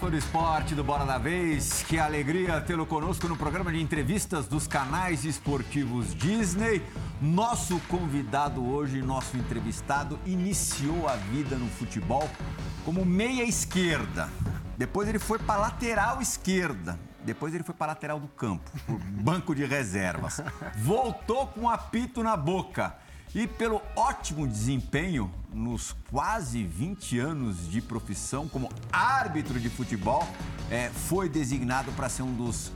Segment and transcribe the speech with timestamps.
[0.00, 1.82] Fã do esporte do Bola da Vez.
[1.82, 6.82] Que alegria tê-lo conosco no programa de entrevistas dos canais esportivos Disney.
[7.20, 12.30] Nosso convidado hoje, nosso entrevistado, iniciou a vida no futebol
[12.82, 14.30] como meia esquerda.
[14.78, 16.98] Depois ele foi para lateral esquerda.
[17.22, 18.70] Depois ele foi para lateral do campo,
[19.22, 20.40] banco de reservas.
[20.76, 22.96] Voltou com um apito na boca
[23.34, 30.26] e pelo ótimo desempenho nos quase 20 anos de profissão como árbitro de futebol,
[30.70, 32.72] é, foi designado para ser um dos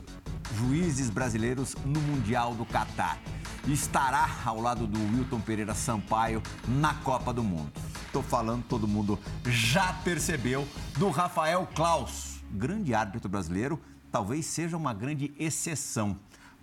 [0.54, 3.18] juízes brasileiros no Mundial do Catar.
[3.66, 7.72] Estará ao lado do Wilton Pereira Sampaio na Copa do Mundo.
[8.06, 13.80] Estou falando, todo mundo já percebeu, do Rafael Klaus, grande árbitro brasileiro,
[14.12, 16.16] talvez seja uma grande exceção.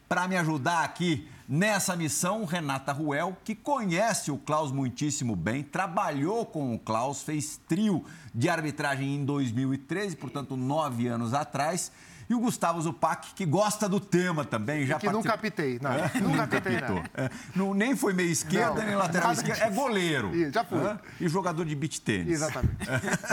[0.08, 6.46] Para me ajudar aqui nessa missão, Renata Ruel, que conhece o Klaus muitíssimo bem, trabalhou
[6.46, 11.92] com o Klaus, fez trio de arbitragem em 2013, portanto, nove anos atrás.
[12.32, 14.86] E o Gustavo Zupac, que gosta do tema também.
[14.86, 15.14] Já que particip...
[15.14, 15.92] nunca apitei, não.
[15.92, 16.12] É?
[16.22, 16.98] Nunca apitei, não.
[17.14, 17.30] É.
[17.54, 17.74] não.
[17.74, 19.66] Nem foi meio esquerda, não, nem lateral esquerda.
[19.66, 20.34] É goleiro.
[20.34, 20.80] Isso, já foi.
[20.80, 20.98] É?
[21.20, 22.36] E jogador de beach tênis.
[22.36, 22.78] Exatamente.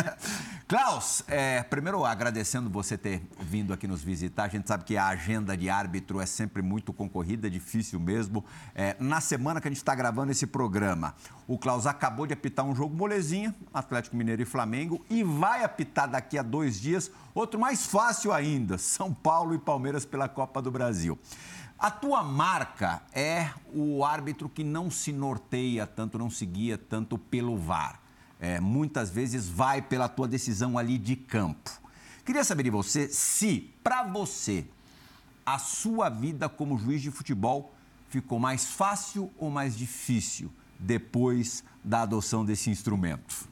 [0.67, 4.47] Klaus, é, primeiro agradecendo você ter vindo aqui nos visitar.
[4.47, 8.45] A gente sabe que a agenda de árbitro é sempre muito concorrida, difícil mesmo.
[8.75, 11.15] É, na semana que a gente está gravando esse programa,
[11.49, 16.07] o Klaus acabou de apitar um jogo molezinha, Atlético Mineiro e Flamengo, e vai apitar
[16.07, 20.71] daqui a dois dias outro mais fácil ainda, São Paulo e Palmeiras pela Copa do
[20.71, 21.19] Brasil.
[21.79, 27.17] A tua marca é o árbitro que não se norteia tanto, não se guia tanto
[27.17, 27.99] pelo VAR.
[28.39, 31.71] É, muitas vezes vai pela tua decisão ali de campo.
[32.27, 34.67] Queria saber de você se, para você,
[35.47, 37.75] a sua vida como juiz de futebol
[38.11, 43.49] ficou mais fácil ou mais difícil depois da adoção desse instrumento?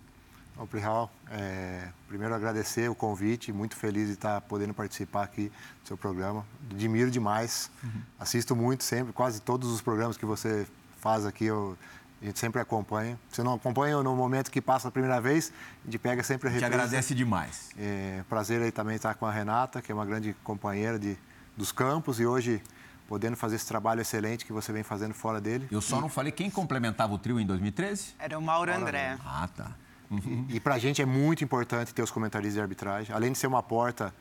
[0.57, 5.89] Bom, Plihal, é, primeiro agradecer o convite, muito feliz de estar podendo participar aqui do
[5.89, 6.47] seu programa.
[6.71, 7.91] Admiro demais, uhum.
[8.19, 10.67] assisto muito sempre, quase todos os programas que você
[10.99, 11.77] faz aqui, eu,
[12.23, 13.19] a gente sempre acompanha.
[13.31, 16.51] Se não acompanha no momento que passa a primeira vez, a gente pega sempre a
[16.51, 16.71] reprise.
[16.71, 17.69] Te agradece demais.
[17.77, 21.19] É, prazer aí também estar com a Renata, que é uma grande companheira de,
[21.55, 22.63] dos campos e hoje
[23.07, 25.69] podendo fazer esse trabalho excelente que você vem fazendo fora dele.
[25.71, 26.01] Eu só e...
[26.01, 28.15] não falei quem complementava o trio em 2013?
[28.19, 29.17] Era o Mauro André.
[29.25, 29.71] Ah, tá.
[30.11, 30.47] Uhum.
[30.49, 33.39] E, e para a gente é muito importante ter os comentaristas de arbitragem, além de
[33.39, 34.15] ser uma porta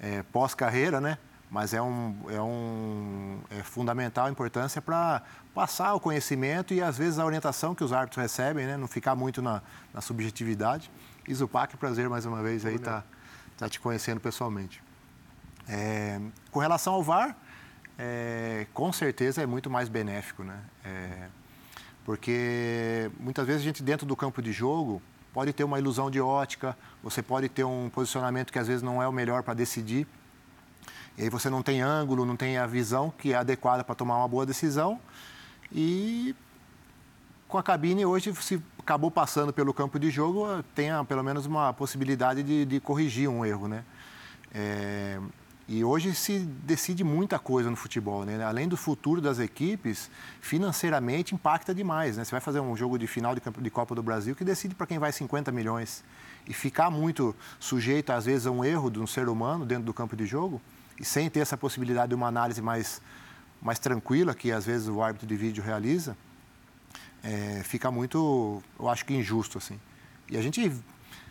[0.00, 1.18] é, pós-carreira, né?
[1.50, 5.20] Mas é, um, é, um, é fundamental a importância para
[5.52, 8.76] passar o conhecimento e, às vezes, a orientação que os árbitros recebem, né?
[8.76, 9.60] Não ficar muito na,
[9.92, 10.90] na subjetividade.
[11.26, 13.06] E Zupac, prazer mais uma vez aí estar tá,
[13.58, 14.80] tá te conhecendo pessoalmente.
[15.68, 16.20] É,
[16.52, 17.36] com relação ao VAR,
[18.02, 20.58] é, com certeza é muito mais benéfico, né?
[20.82, 21.28] É,
[22.02, 25.02] porque muitas vezes a gente dentro do campo de jogo
[25.34, 29.02] pode ter uma ilusão de ótica, você pode ter um posicionamento que às vezes não
[29.02, 30.06] é o melhor para decidir.
[31.18, 34.16] E aí você não tem ângulo, não tem a visão que é adequada para tomar
[34.16, 34.98] uma boa decisão.
[35.70, 36.34] E
[37.46, 41.74] com a cabine hoje, se acabou passando pelo campo de jogo, tem pelo menos uma
[41.74, 43.84] possibilidade de, de corrigir um erro, né?
[44.54, 45.20] É,
[45.72, 48.42] e hoje se decide muita coisa no futebol, né?
[48.42, 50.10] Além do futuro das equipes,
[50.40, 52.24] financeiramente impacta demais, né?
[52.24, 54.98] Você vai fazer um jogo de final de, Copa do Brasil que decide para quem
[54.98, 56.02] vai 50 milhões.
[56.48, 59.94] E ficar muito sujeito, às vezes, a um erro de um ser humano dentro do
[59.94, 60.60] campo de jogo,
[60.98, 63.00] e sem ter essa possibilidade de uma análise mais,
[63.62, 66.16] mais tranquila, que às vezes o árbitro de vídeo realiza,
[67.22, 69.78] é, fica muito, eu acho que injusto, assim.
[70.28, 70.72] E a gente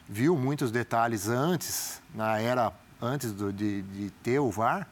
[0.07, 2.71] viu muitos detalhes antes, na era
[3.01, 4.87] antes do, de, de ter o VAR,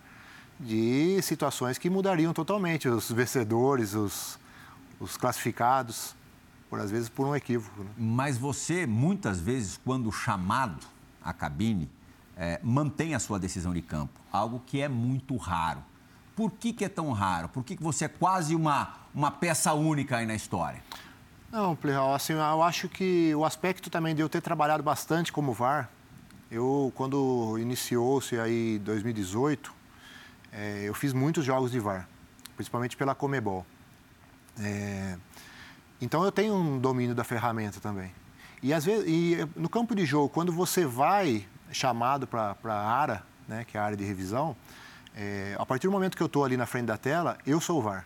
[0.59, 4.39] de situações que mudariam totalmente os vencedores, os,
[4.99, 6.15] os classificados,
[6.69, 7.83] por às vezes por um equívoco.
[7.83, 7.89] Né?
[7.97, 10.85] Mas você, muitas vezes, quando chamado
[11.23, 11.89] à cabine,
[12.35, 15.83] é, mantém a sua decisão de campo, algo que é muito raro.
[16.35, 17.49] Por que, que é tão raro?
[17.49, 20.83] Por que, que você é quase uma, uma peça única aí na história?
[21.51, 25.53] Não, Plihal, assim, eu acho que o aspecto também de eu ter trabalhado bastante como
[25.53, 25.89] VAR,
[26.49, 29.73] eu, quando iniciou-se aí 2018,
[30.51, 32.07] é, eu fiz muitos jogos de VAR,
[32.55, 33.65] principalmente pela Comebol.
[34.59, 35.17] É,
[35.99, 38.11] então eu tenho um domínio da ferramenta também.
[38.63, 43.23] E às vezes, e no campo de jogo, quando você vai chamado para a ARA,
[43.47, 44.55] né, que é a área de revisão,
[45.15, 47.79] é, a partir do momento que eu estou ali na frente da tela, eu sou
[47.79, 48.05] o VAR.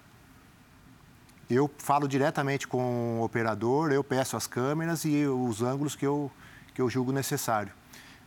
[1.50, 6.32] Eu falo diretamente com o operador, eu peço as câmeras e os ângulos que eu,
[6.74, 7.72] que eu julgo necessário.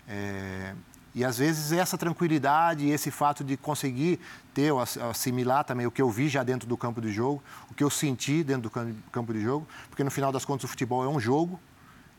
[0.09, 0.75] É,
[1.15, 4.19] e às vezes essa tranquilidade esse fato de conseguir
[4.53, 4.73] ter,
[5.11, 7.91] assimilar também o que eu vi já dentro do campo de jogo, o que eu
[7.91, 8.71] senti dentro do
[9.13, 11.61] campo de jogo, porque no final das contas o futebol é um jogo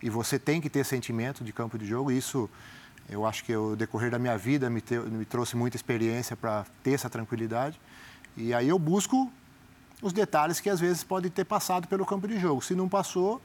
[0.01, 2.49] e você tem que ter sentimento de campo de jogo, e isso
[3.07, 6.65] Eu acho que o decorrer da minha vida me, te, me trouxe muita experiência para
[6.81, 7.79] ter essa tranquilidade.
[8.35, 9.31] E aí eu busco
[10.01, 12.63] os detalhes que às vezes podem ter passado pelo campo de jogo.
[12.63, 13.41] Se não passou,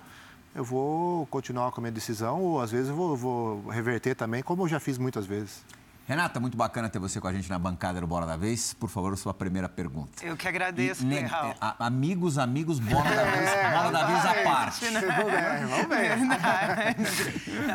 [0.54, 4.42] eu vou continuar com a minha decisão ou às vezes eu vou, vou reverter também,
[4.42, 5.64] como eu já fiz muitas vezes.
[6.10, 8.74] Renata, muito bacana ter você com a gente na bancada do Bola da Vez.
[8.74, 10.26] Por favor, sua primeira pergunta.
[10.26, 11.54] Eu que agradeço, e, Raul.
[11.78, 14.90] Amigos, amigos, Bola da Vez, é, Bola da Vez à parte.
[14.90, 15.00] Né?
[15.70, 16.18] Vamos ver.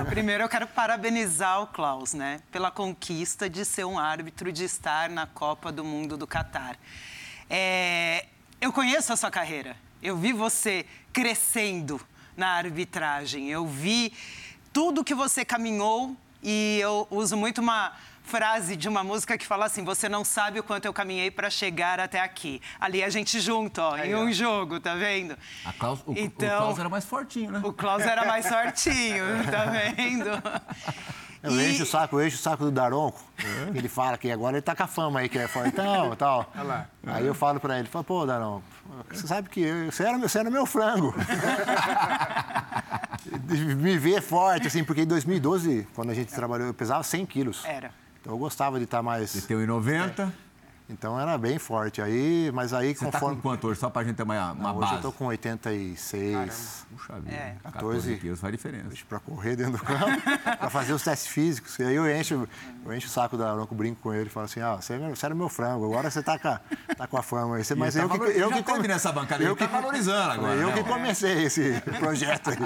[0.11, 2.41] primeiro, eu quero parabenizar o Klaus, né?
[2.51, 6.77] Pela conquista de ser um árbitro, de estar na Copa do Mundo do Catar.
[7.49, 8.25] É,
[8.59, 9.77] eu conheço a sua carreira.
[10.03, 12.01] Eu vi você crescendo
[12.35, 13.49] na arbitragem.
[13.49, 14.13] Eu vi
[14.73, 17.93] tudo que você caminhou e eu uso muito uma
[18.25, 21.49] frase de uma música que fala assim: Você não sabe o quanto eu caminhei para
[21.49, 22.61] chegar até aqui.
[22.79, 24.31] Ali a gente junto, ó, Aí, em um ó.
[24.31, 25.37] jogo, tá vendo?
[25.79, 27.61] Klaus, o, então, o Klaus era mais fortinho, né?
[27.63, 30.29] O Klaus era mais fortinho, tá vendo?
[31.45, 31.71] Eu e...
[31.71, 33.21] encho o saco, eu encho o saco do Daronco.
[33.37, 33.77] É.
[33.77, 36.51] Ele fala que agora ele tá com a fama aí, que é fortão e tal.
[37.07, 38.63] Aí eu falo pra ele, falo, pô, Daronco,
[39.11, 41.13] você sabe que eu, você, era, você era meu frango.
[43.77, 47.63] Me ver forte, assim, porque em 2012, quando a gente trabalhou, eu pesava 100 quilos.
[47.65, 47.91] Era.
[48.21, 49.29] Então eu gostava de estar mais.
[49.29, 50.19] Você tem 1,90?
[50.19, 50.44] É.
[50.87, 52.01] Então era bem forte.
[52.01, 53.35] Aí, mas aí Você conforme.
[53.37, 53.79] Tá com quanto hoje?
[53.79, 54.93] Só pra gente ter uma, uma Não, base.
[54.93, 56.33] Hoje eu tô com 86.
[56.33, 56.53] Caramba.
[56.91, 57.35] Puxa vida.
[57.35, 57.55] É.
[57.63, 58.95] 14, 14 quilos faz diferença.
[59.09, 60.21] Para correr dentro do campo,
[60.59, 61.77] para fazer os testes físicos.
[61.79, 62.47] E aí eu encho,
[62.85, 65.09] eu encho o saco da Aronco, brinco com ele e falo assim: ah, você, é
[65.09, 66.61] você era meu frango, agora você tá com a,
[66.95, 67.63] tá com a fama aí.
[67.63, 68.63] Você, mas eu, tá que, eu que.
[68.63, 68.87] come...
[68.87, 70.53] nessa bancada, eu que tá valorizando agora.
[70.53, 70.73] Eu né?
[70.73, 72.57] que comecei esse projeto aí.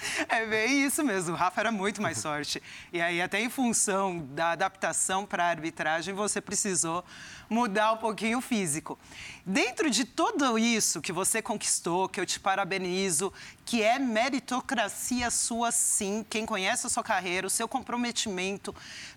[0.28, 1.34] É bem isso mesmo.
[1.34, 2.62] O Rafa era muito mais sorte.
[2.92, 7.04] E aí, até em função da adaptação para a arbitragem, você precisou
[7.48, 8.98] mudar um pouquinho o físico.
[9.44, 13.32] Dentro de tudo isso que você conquistou, que eu te parabenizo,
[13.64, 18.74] que é meritocracia sua sim, quem conhece a sua carreira, o seu comprometimento,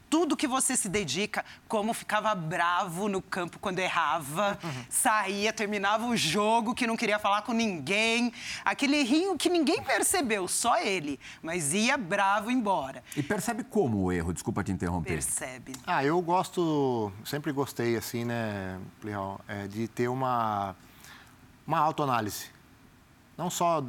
[0.10, 4.86] tudo que você se dedica, como ficava bravo no campo quando errava, uhum.
[4.90, 8.34] saía, terminava o jogo, que não queria falar com ninguém,
[8.66, 13.04] aquele rinho que ninguém percebeu, só ele, mas ia bravo embora.
[13.16, 14.34] E percebe como o erro?
[14.34, 15.14] Desculpa te interromper.
[15.14, 15.74] Percebe.
[15.86, 20.76] Ah, eu gosto, sempre gostei, assim, né, Plihal, é, de ter uma,
[21.68, 22.48] uma autoanálise.
[23.38, 23.84] Não só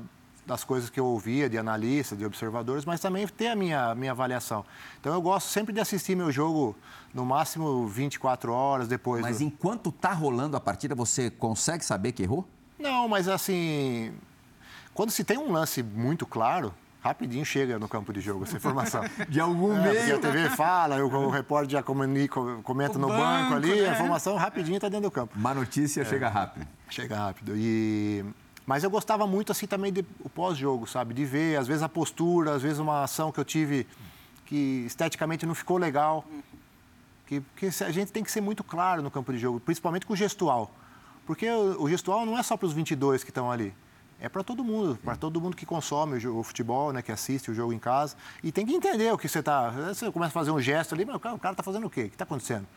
[0.50, 4.10] das coisas que eu ouvia de analistas, de observadores, mas também ter a minha, minha
[4.10, 4.64] avaliação.
[5.00, 6.76] Então eu gosto sempre de assistir meu jogo
[7.14, 9.22] no máximo 24 horas depois.
[9.22, 9.44] Mas do...
[9.44, 12.44] enquanto está rolando a partida, você consegue saber que errou?
[12.80, 14.12] Não, mas assim,
[14.92, 19.04] quando se tem um lance muito claro, rapidinho chega no campo de jogo essa informação.
[19.28, 20.16] de algum é, meio.
[20.16, 23.90] a TV fala, o, o repórter já comenta o no banco, banco ali, né?
[23.90, 25.32] a informação rapidinho está dentro do campo.
[25.38, 26.66] Uma notícia é, chega rápido.
[26.88, 27.52] Chega rápido.
[27.56, 28.24] E
[28.70, 31.12] mas eu gostava muito, assim, também do pós-jogo, sabe?
[31.12, 33.84] De ver, às vezes, a postura, às vezes, uma ação que eu tive
[34.46, 36.24] que esteticamente não ficou legal.
[37.26, 40.12] Que, que a gente tem que ser muito claro no campo de jogo, principalmente com
[40.12, 40.70] o gestual.
[41.26, 43.74] Porque o, gestual não é só para os 22 que estão ali.
[44.20, 47.50] É para todo mundo, para todo mundo que consome o, o, futebol, né, que assiste
[47.50, 48.14] o jogo em casa.
[48.40, 49.70] E tem que entender o que você está.
[49.70, 52.02] Você começa a fazer um gesto ali, mas o cara está fazendo o quê?
[52.02, 52.68] O que está acontecendo?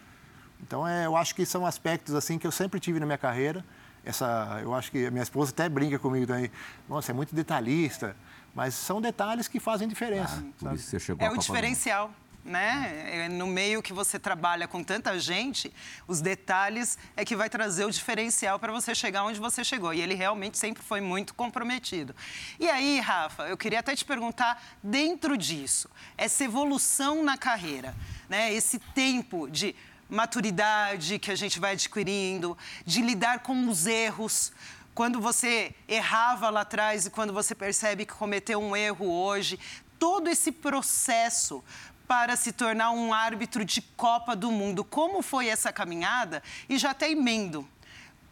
[0.60, 3.64] Então, é, eu acho que são aspectos assim que eu sempre tive na minha carreira
[4.04, 6.52] essa, eu acho que a minha esposa até brinca comigo também.
[6.90, 8.16] Nossa, é muito detalhista,
[8.54, 10.44] mas são detalhes que fazem diferença.
[10.66, 10.76] Ah,
[11.20, 12.12] é o diferencial.
[12.46, 13.24] Né?
[13.24, 15.74] É, no meio que você trabalha com tanta gente,
[16.06, 19.94] os detalhes é que vai trazer o diferencial para você chegar onde você chegou.
[19.94, 22.14] E ele realmente sempre foi muito comprometido.
[22.60, 27.96] E aí, Rafa, eu queria até te perguntar, dentro disso, essa evolução na carreira,
[28.28, 28.54] né?
[28.54, 29.74] esse tempo de
[30.14, 32.56] maturidade que a gente vai adquirindo,
[32.86, 34.54] de lidar com os erros.
[34.94, 39.60] Quando você errava lá atrás e quando você percebe que cometeu um erro hoje,
[39.98, 41.64] todo esse processo
[42.08, 44.84] para se tornar um árbitro de Copa do Mundo.
[44.84, 46.44] Como foi essa caminhada?
[46.70, 47.68] E já até emendo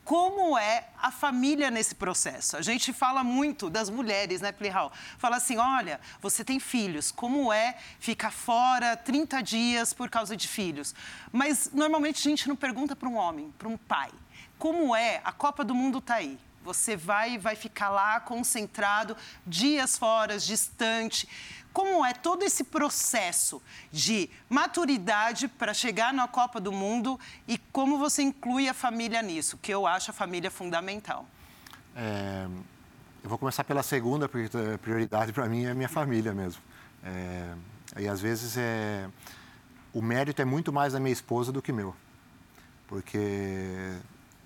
[0.04, 2.58] como é a família nesse processo.
[2.58, 4.92] A gente fala muito das mulheres, né, Plihal?
[5.18, 10.48] Fala assim, olha, você tem filhos, como é ficar fora 30 dias por causa de
[10.48, 10.94] filhos?
[11.32, 14.12] Mas normalmente a gente não pergunta para um homem, para um pai.
[14.58, 15.22] Como é?
[15.24, 16.38] A Copa do Mundo está aí.
[16.64, 19.18] Você vai vai ficar lá concentrado,
[19.48, 21.28] dias fora, distante
[21.74, 23.62] como é todo esse processo
[23.92, 29.58] de maturidade para chegar na Copa do Mundo e como você inclui a família nisso,
[29.58, 31.26] que eu acho a família fundamental.
[31.96, 32.48] É,
[33.24, 36.62] eu vou começar pela segunda, porque a prioridade para mim é a minha família mesmo.
[37.04, 37.54] É,
[38.00, 39.08] e às vezes é,
[39.94, 41.96] o mérito é muito mais da minha esposa do que meu,
[42.88, 43.98] porque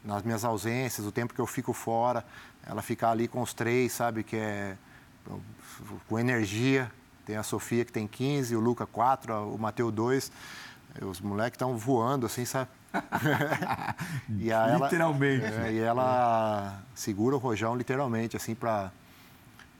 [0.03, 2.24] nas minhas ausências, o tempo que eu fico fora,
[2.63, 4.77] ela ficar ali com os três, sabe, que é
[6.08, 6.91] com energia,
[7.25, 10.32] Tem a Sofia que tem 15, o Luca 4, o Mateu 2.
[11.01, 12.70] Os moleques estão voando, assim, sabe?
[14.39, 15.46] e ela, literalmente.
[15.46, 18.91] É, e ela segura o rojão literalmente, assim, para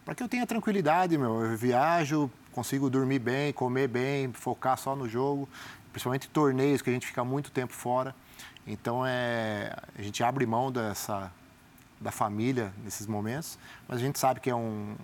[0.04, 1.44] para que eu tenha tranquilidade, meu.
[1.44, 5.50] Eu viajo, consigo dormir bem, comer bem, focar só no jogo,
[5.92, 8.14] principalmente torneios que a gente fica muito tempo fora.
[8.68, 11.32] Então é a gente abre mão dessa
[12.00, 14.96] da família nesses momentos, mas a gente sabe que é um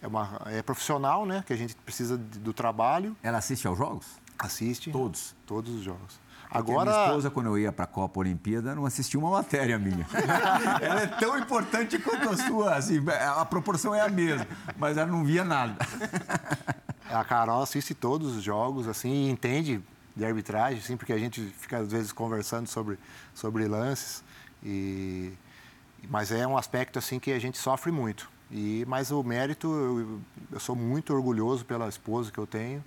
[0.00, 1.42] é, uma, é profissional, né?
[1.46, 3.16] Que a gente precisa do trabalho.
[3.22, 4.06] Ela assiste aos jogos?
[4.38, 4.90] Assiste.
[4.90, 5.34] Todos?
[5.46, 6.26] Todos os jogos.
[6.50, 6.90] Agora...
[6.90, 10.06] minha esposa, quando eu ia para a Copa Olimpíada, não assistia uma matéria minha.
[10.80, 13.02] ela é tão importante quanto a sua, assim,
[13.36, 15.76] a proporção é a mesma, mas ela não via nada.
[17.10, 19.82] a Carol assiste todos os jogos, assim, e entende
[20.14, 22.98] de arbitragem, assim, porque a gente fica, às vezes, conversando sobre,
[23.34, 24.22] sobre lances.
[24.62, 25.32] E...
[26.08, 28.30] Mas é um aspecto, assim, que a gente sofre muito.
[28.50, 30.20] E, mas o mérito, eu,
[30.52, 32.82] eu sou muito orgulhoso pela esposa que eu tenho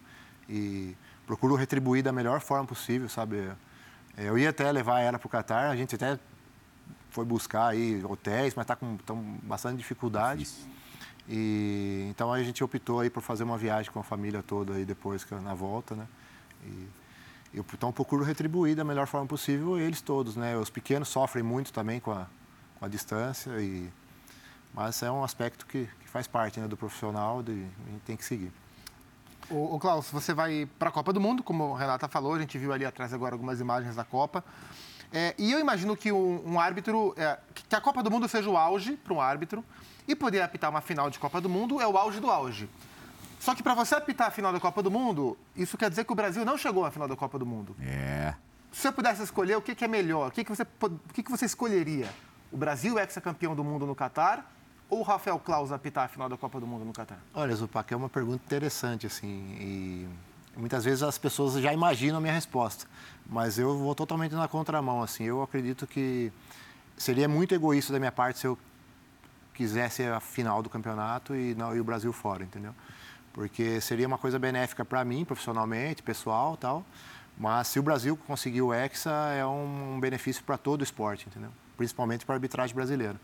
[0.47, 0.95] e
[1.27, 3.51] procuro retribuir da melhor forma possível, sabe?
[4.17, 6.17] Eu ia até levar ela para o Catar, a gente até
[7.09, 10.47] foi buscar aí hotéis, mas está com tão, bastante dificuldade.
[11.27, 14.85] E, então a gente optou aí por fazer uma viagem com a família toda aí
[14.85, 16.07] depois na volta, né?
[16.65, 16.87] E,
[17.53, 20.55] eu, então procuro retribuir da melhor forma possível eles todos, né?
[20.57, 22.27] Os pequenos sofrem muito também com a,
[22.79, 23.89] com a distância e
[24.73, 28.15] mas é um aspecto que, que faz parte né, do profissional, de, a gente tem
[28.15, 28.51] que seguir.
[29.49, 32.39] O, o Klaus, você vai para a Copa do Mundo, como a Renata falou, a
[32.39, 34.43] gente viu ali atrás agora algumas imagens da Copa.
[35.11, 38.49] É, e eu imagino que um, um árbitro, é, que a Copa do Mundo seja
[38.49, 39.65] o auge para um árbitro,
[40.07, 42.67] e poder apitar uma final de Copa do Mundo é o auge do auge.
[43.39, 46.11] Só que para você apitar a final da Copa do Mundo, isso quer dizer que
[46.11, 47.75] o Brasil não chegou à final da Copa do Mundo.
[47.79, 48.33] É.
[48.71, 50.29] Se você pudesse escolher, o que, que é melhor?
[50.29, 52.09] O que, que, você, o que, que você escolheria?
[52.51, 54.51] O Brasil ex-campeão do mundo no Catar
[54.89, 57.19] ou o Rafael Claus apitar a final da Copa do Mundo no Catar?
[57.33, 59.27] Olha, Zupac, é uma pergunta interessante, assim,
[59.59, 60.09] e
[60.57, 62.85] muitas vezes as pessoas já imaginam a minha resposta,
[63.25, 66.31] mas eu vou totalmente na contramão, assim, eu acredito que
[66.97, 68.57] seria muito egoísta da minha parte se eu
[69.53, 72.73] quisesse a final do campeonato e, não, e o Brasil fora, entendeu?
[73.33, 76.83] Porque seria uma coisa benéfica para mim, profissionalmente, pessoal tal,
[77.37, 81.51] mas se o Brasil conseguir o Hexa, é um benefício para todo o esporte, entendeu?
[81.77, 83.19] Principalmente para a arbitragem brasileira.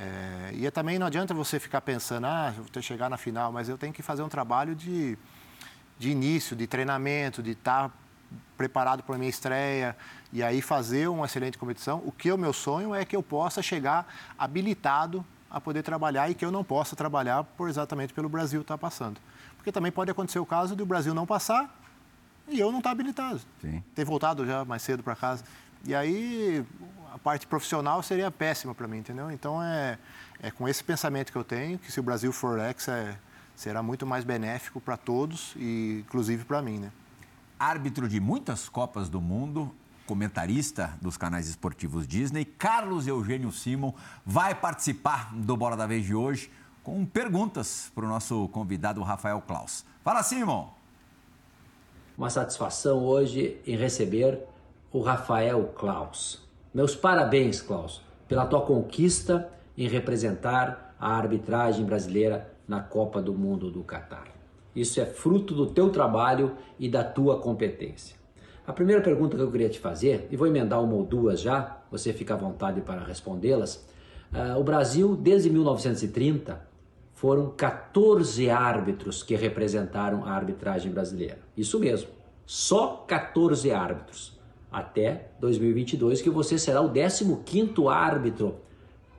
[0.00, 3.68] É, e também não adianta você ficar pensando, ah, eu vou chegar na final, mas
[3.68, 5.18] eu tenho que fazer um trabalho de,
[5.98, 7.94] de início, de treinamento, de estar tá
[8.56, 9.94] preparado para a minha estreia
[10.32, 12.02] e aí fazer uma excelente competição.
[12.06, 14.06] O que é o meu sonho é que eu possa chegar
[14.38, 18.74] habilitado a poder trabalhar e que eu não possa trabalhar por exatamente pelo Brasil estar
[18.74, 19.20] tá passando.
[19.56, 21.78] Porque também pode acontecer o caso de o Brasil não passar
[22.48, 23.40] e eu não estar tá habilitado.
[23.60, 23.84] Sim.
[23.94, 25.44] Ter voltado já mais cedo para casa.
[25.84, 26.64] E aí
[27.12, 29.30] a parte profissional seria péssima para mim, entendeu?
[29.30, 29.98] Então é,
[30.40, 33.16] é com esse pensamento que eu tenho que se o Brasil for ex é,
[33.54, 36.92] será muito mais benéfico para todos e inclusive para mim, né?
[37.58, 39.74] Árbitro de muitas Copas do Mundo,
[40.06, 43.92] comentarista dos canais esportivos Disney, Carlos Eugênio Simon,
[44.24, 46.50] vai participar do Bola da Vez de hoje
[46.82, 49.84] com perguntas para o nosso convidado Rafael Klaus.
[50.02, 50.70] Fala, Simon!
[52.16, 54.40] Uma satisfação hoje em receber
[54.92, 56.49] o Rafael Klaus.
[56.72, 63.72] Meus parabéns, Klaus, pela tua conquista em representar a arbitragem brasileira na Copa do Mundo
[63.72, 64.28] do Catar.
[64.74, 68.14] Isso é fruto do teu trabalho e da tua competência.
[68.64, 71.78] A primeira pergunta que eu queria te fazer, e vou emendar uma ou duas já,
[71.90, 73.84] você fica à vontade para respondê-las.
[74.32, 76.64] Uh, o Brasil, desde 1930,
[77.14, 81.38] foram 14 árbitros que representaram a arbitragem brasileira.
[81.56, 82.10] Isso mesmo,
[82.46, 84.39] só 14 árbitros
[84.70, 88.56] até 2022, que você será o 15º árbitro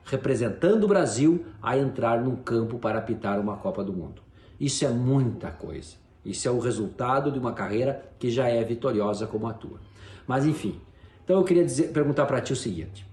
[0.04, 4.22] representando o Brasil a entrar num campo para apitar uma Copa do Mundo.
[4.58, 5.96] Isso é muita coisa.
[6.24, 9.80] Isso é o resultado de uma carreira que já é vitoriosa como a tua.
[10.26, 10.80] Mas enfim,
[11.24, 13.06] então eu queria dizer, perguntar para ti o seguinte: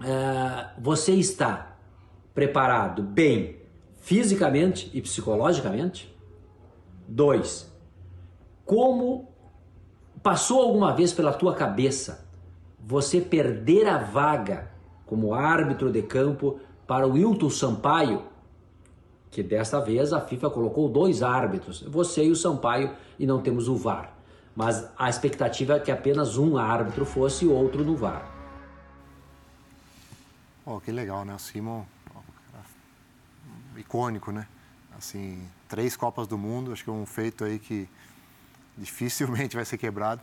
[0.00, 1.76] uh, você está
[2.34, 3.56] preparado bem
[4.00, 6.10] fisicamente e psicologicamente?
[7.06, 7.70] Dois,
[8.64, 9.31] como
[10.22, 12.28] Passou alguma vez pela tua cabeça
[12.78, 14.70] você perder a vaga
[15.04, 18.22] como árbitro de campo para o Wilton Sampaio?
[19.30, 23.66] Que desta vez a FIFA colocou dois árbitros, você e o Sampaio, e não temos
[23.66, 24.12] o VAR.
[24.54, 28.30] Mas a expectativa é que apenas um árbitro fosse e outro no VAR.
[30.64, 31.34] Oh, que legal, né?
[31.34, 31.84] O Simon,
[33.76, 34.46] icônico, né?
[34.96, 37.88] Assim, três Copas do Mundo, acho que é um feito aí que
[38.76, 40.20] dificilmente vai ser quebrado.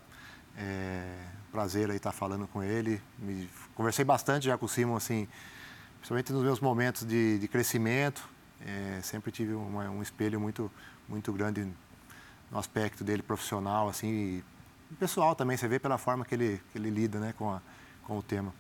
[0.58, 3.02] É, prazer aí estar falando com ele.
[3.18, 5.28] Me, conversei bastante já com o Simon, assim,
[5.98, 8.28] principalmente nos meus momentos de, de crescimento.
[8.66, 10.72] É, sempre tive uma, um espelho muito,
[11.08, 11.68] muito grande
[12.52, 14.44] no aspecto dele profissional, assim,
[14.92, 15.56] e pessoal também.
[15.56, 17.62] Você vê pela forma que ele, que ele lida né, com, a,
[18.04, 18.54] com o tema.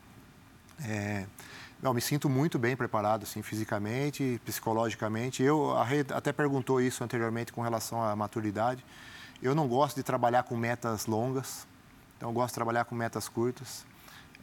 [0.81, 1.25] É,
[1.81, 5.43] não, me sinto muito bem preparado, assim, fisicamente, psicologicamente.
[5.43, 8.84] Eu, a Rê até perguntou isso anteriormente com relação à maturidade.
[9.41, 11.65] Eu não gosto de trabalhar com metas longas,
[12.17, 13.86] então eu gosto de trabalhar com metas curtas.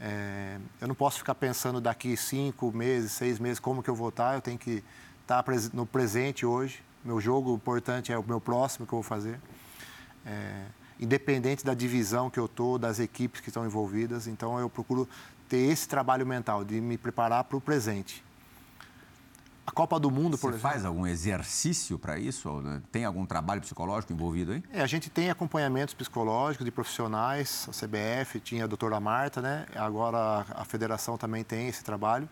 [0.01, 4.09] É, eu não posso ficar pensando daqui cinco meses, seis meses, como que eu vou
[4.09, 4.35] estar.
[4.35, 4.83] Eu tenho que
[5.23, 6.83] estar no presente hoje.
[7.05, 9.39] Meu jogo importante é o meu próximo que eu vou fazer.
[10.25, 10.65] É,
[10.99, 14.27] independente da divisão que eu estou, das equipes que estão envolvidas.
[14.27, 15.09] Então, eu procuro
[15.49, 18.25] ter esse trabalho mental, de me preparar para o presente.
[19.77, 20.71] Copa do Mundo, por Você exemplo.
[20.71, 22.51] faz algum exercício para isso?
[22.63, 24.63] Né, Tem algum trabalho psicológico envolvido aí?
[24.73, 29.67] É, a gente tem acompanhamentos psicológicos de profissionais, a CBF tinha a doutora Marta, né?
[29.77, 32.27] Agora a federação também tem esse trabalho.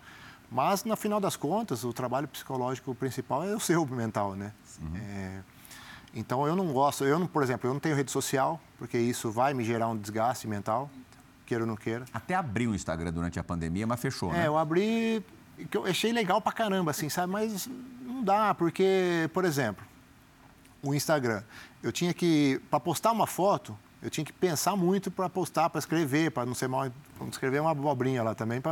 [0.51, 4.51] Mas, no final das contas, o trabalho psicológico principal é o seu mental, né?
[4.97, 5.41] É,
[6.15, 9.31] então, eu não gosto, eu não, por exemplo, eu não tenho rede social, porque isso
[9.31, 10.89] vai me gerar um desgaste mental,
[11.45, 12.07] queira ou não queira.
[12.15, 14.45] Até abriu o Instagram durante a pandemia, mas fechou, né?
[14.45, 15.23] É, eu abri,
[15.71, 17.33] que eu achei legal pra caramba, assim, sabe?
[17.33, 17.69] Mas
[18.03, 19.85] não dá, porque, por exemplo,
[20.83, 21.43] o Instagram,
[21.83, 25.79] eu tinha que, para postar uma foto, eu tinha que pensar muito para postar, para
[25.79, 28.63] escrever, para não ser mal, não escrever uma abobrinha lá também.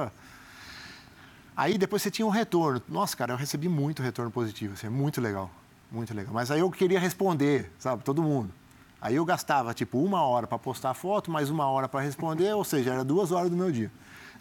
[1.57, 2.83] Aí depois você tinha um retorno.
[2.89, 5.51] Nossa, cara, eu recebi muito retorno positivo, assim, muito legal,
[5.91, 6.35] muito legal.
[6.35, 8.53] Mas aí eu queria responder, sabe, todo mundo.
[9.01, 12.53] Aí eu gastava, tipo, uma hora para postar a foto, mais uma hora para responder,
[12.55, 13.91] ou seja, era duas horas do meu dia.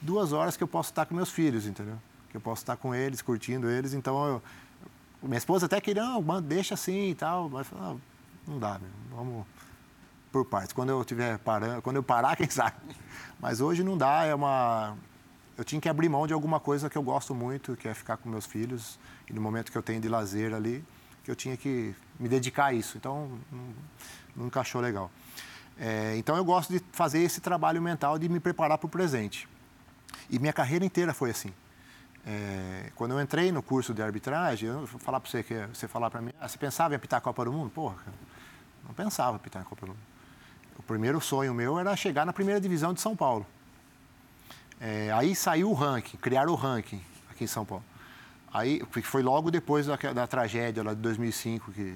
[0.02, 1.98] Duas horas que eu posso estar com meus filhos, entendeu?
[2.32, 3.94] Que eu posso estar com eles, curtindo eles.
[3.94, 4.42] Então, eu...
[5.22, 7.50] minha esposa até queria, não, deixa assim e tal.
[7.50, 8.02] Mas eu falei, não,
[8.48, 8.90] não dá, meu.
[9.18, 9.46] vamos
[10.32, 10.74] por partes.
[10.74, 12.78] Quando eu tiver parando, quando eu parar, quem sabe.
[13.40, 14.96] Mas hoje não dá, é uma...
[15.58, 18.18] Eu tinha que abrir mão de alguma coisa que eu gosto muito, que é ficar
[18.18, 18.98] com meus filhos.
[19.30, 20.84] E no momento que eu tenho de lazer ali,
[21.24, 22.98] que eu tinha que me dedicar a isso.
[22.98, 23.74] Então, não,
[24.36, 25.12] não encaixou legal.
[25.78, 29.48] É, então, eu gosto de fazer esse trabalho mental de me preparar para o presente.
[30.30, 31.54] E minha carreira inteira foi assim.
[32.26, 35.88] É, quando eu entrei no curso de arbitragem, eu vou falar para você que você
[35.88, 37.72] falar para mim, ah, você pensava em apitar a Copa do Mundo?
[37.72, 37.96] Porra,
[38.86, 40.12] não pensava em apitar a Copa do Mundo.
[40.78, 43.46] O primeiro sonho meu era chegar na primeira divisão de São Paulo.
[44.80, 47.84] É, aí saiu o ranking, criaram o ranking aqui em São Paulo.
[48.54, 51.96] Aí foi logo depois da, da tragédia lá de 2005 que,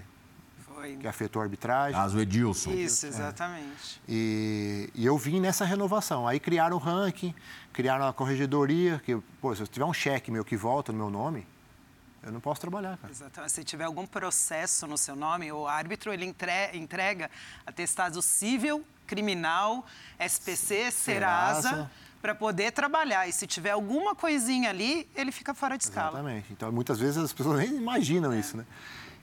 [0.87, 0.97] Foi.
[0.97, 1.99] que afetou a arbitragem.
[1.99, 2.71] Caso Edilson.
[2.71, 4.01] Isso, exatamente.
[4.07, 6.27] E, e eu vim nessa renovação.
[6.27, 7.33] Aí criaram o ranking,
[7.73, 11.09] criaram a corregedoria, que, pô, se eu tiver um cheque meu que volta no meu
[11.09, 11.45] nome,
[12.23, 13.11] eu não posso trabalhar, cara.
[13.11, 13.51] Exatamente.
[13.51, 17.29] Se tiver algum processo no seu nome, o árbitro ele entre- entrega
[17.65, 19.85] atestado civil, criminal,
[20.19, 21.91] SPC, Serasa, Serasa.
[22.21, 23.27] para poder trabalhar.
[23.27, 26.17] E se tiver alguma coisinha ali, ele fica fora de escala.
[26.19, 26.47] Exatamente.
[26.51, 28.65] Então, muitas vezes as pessoas nem imaginam isso, né?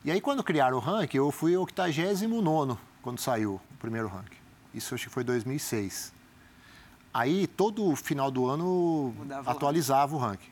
[0.05, 4.38] E aí, quando criaram o ranking, eu fui 89 quando saiu o primeiro ranking.
[4.75, 6.12] Isso acho que foi 2006.
[7.15, 10.51] Aí, todo final do ano, Mudava o atualizava o ranking.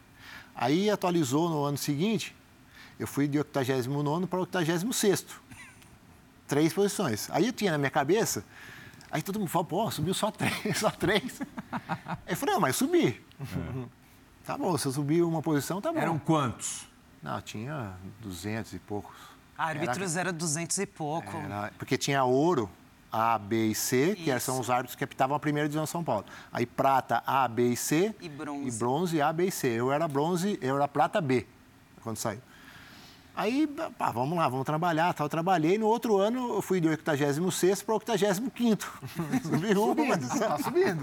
[0.54, 2.36] Aí, atualizou no ano seguinte,
[2.96, 5.26] eu fui de 89 para 86
[6.46, 7.28] Três posições.
[7.30, 8.44] Aí, eu tinha na minha cabeça,
[9.10, 11.40] aí todo mundo falou, pô, subiu só três, só três.
[11.72, 13.20] Aí eu falei, não, mas subi.
[14.44, 15.98] Tá bom, se eu subir uma posição, tá bom.
[15.98, 16.86] Eram quantos?
[17.22, 19.29] Não, tinha 200 e poucos.
[19.60, 21.36] Árbitros era 200 e pouco.
[21.36, 22.70] Era- porque tinha ouro,
[23.12, 24.40] A, B e C, que Isso.
[24.46, 26.24] são os árbitros que apitavam a primeira divisão de São Paulo.
[26.52, 28.14] Aí prata, A, B e C.
[28.20, 28.68] E bronze.
[28.68, 29.68] E bronze, A, B e C.
[29.68, 31.46] Eu era bronze, eu era prata B,
[32.02, 32.40] quando saiu.
[33.36, 33.66] Aí,
[33.98, 35.26] pá, vamos lá, vamos trabalhar, tal.
[35.26, 35.78] Eu trabalhei.
[35.78, 39.00] No outro ano, eu fui do 86 para o 85.
[39.42, 41.02] Subi uma, mas Tá subindo.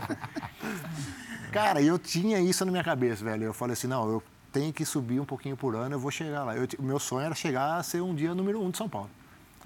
[1.52, 3.46] Cara, eu tinha isso na minha cabeça, velho.
[3.46, 6.44] Eu falei assim, não, eu tenho que subir um pouquinho por ano, eu vou chegar
[6.44, 6.56] lá.
[6.56, 9.10] Eu- o meu sonho era chegar a ser um dia número um de São Paulo.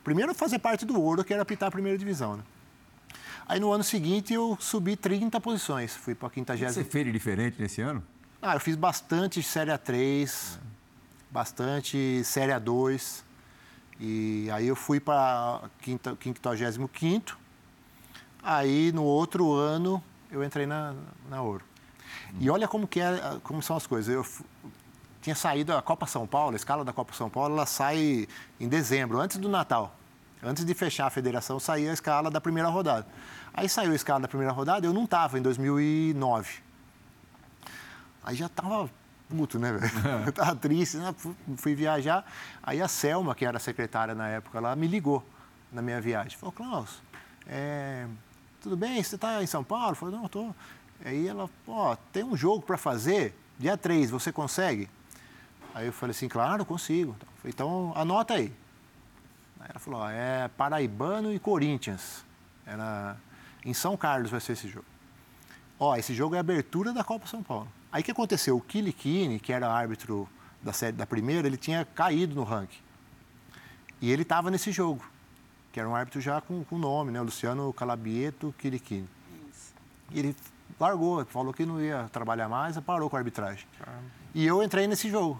[0.03, 2.43] Primeiro, fazer parte do ouro, que era apitar a primeira divisão, né?
[3.47, 5.95] Aí, no ano seguinte, eu subi 30 posições.
[5.95, 8.03] Fui para a O que 50 você fez diferente nesse ano?
[8.41, 10.57] Ah, eu fiz bastante Série A3,
[11.29, 13.23] bastante Série A2.
[13.99, 17.37] E aí eu fui para 55
[18.41, 20.95] Aí, no outro ano, eu entrei na,
[21.29, 21.63] na Ouro.
[22.39, 24.13] E olha como, que é, como são as coisas.
[24.13, 24.25] Eu
[25.21, 28.27] tinha saído a Copa São Paulo, a escala da Copa São Paulo, ela sai
[28.59, 29.95] em dezembro, antes do Natal.
[30.43, 33.05] Antes de fechar a federação, saía a escala da primeira rodada.
[33.53, 36.49] Aí saiu a escala da primeira rodada, eu não estava em 2009.
[38.23, 38.89] Aí já tava
[39.29, 39.91] puto, né, velho?
[40.25, 41.13] Eu tava triste, né?
[41.17, 42.25] Fu- Fui viajar.
[42.63, 45.23] Aí a Selma, que era secretária na época lá, me ligou
[45.71, 46.37] na minha viagem.
[46.37, 47.01] Falou, Klaus,
[47.47, 48.07] é,
[48.61, 49.01] tudo bem?
[49.01, 49.91] Você está em São Paulo?
[49.91, 50.55] Eu falei, não, estou.
[51.03, 54.89] Aí ela, ó, tem um jogo para fazer, dia 3, você consegue?
[55.73, 57.15] Aí eu falei assim, claro, consigo.
[57.43, 58.53] Então anota aí.
[59.59, 62.23] Aí ela falou, ó, é Paraibano e Corinthians.
[62.65, 63.17] Era
[63.65, 64.85] em São Carlos vai ser esse jogo.
[65.79, 67.67] Ó, esse jogo é abertura da Copa São Paulo.
[67.91, 68.57] Aí o que aconteceu?
[68.57, 70.29] O Kilikini, que era árbitro
[70.61, 72.79] da série da primeira, ele tinha caído no ranking.
[73.99, 75.03] E ele estava nesse jogo,
[75.71, 77.21] que era um árbitro já com, com nome, né?
[77.21, 79.07] Luciano Calabieto Kilikini.
[80.11, 80.35] E ele
[80.81, 83.65] largou, falou que não ia trabalhar mais, parou com a arbitragem.
[83.81, 83.99] Ah.
[84.33, 85.39] E eu entrei nesse jogo.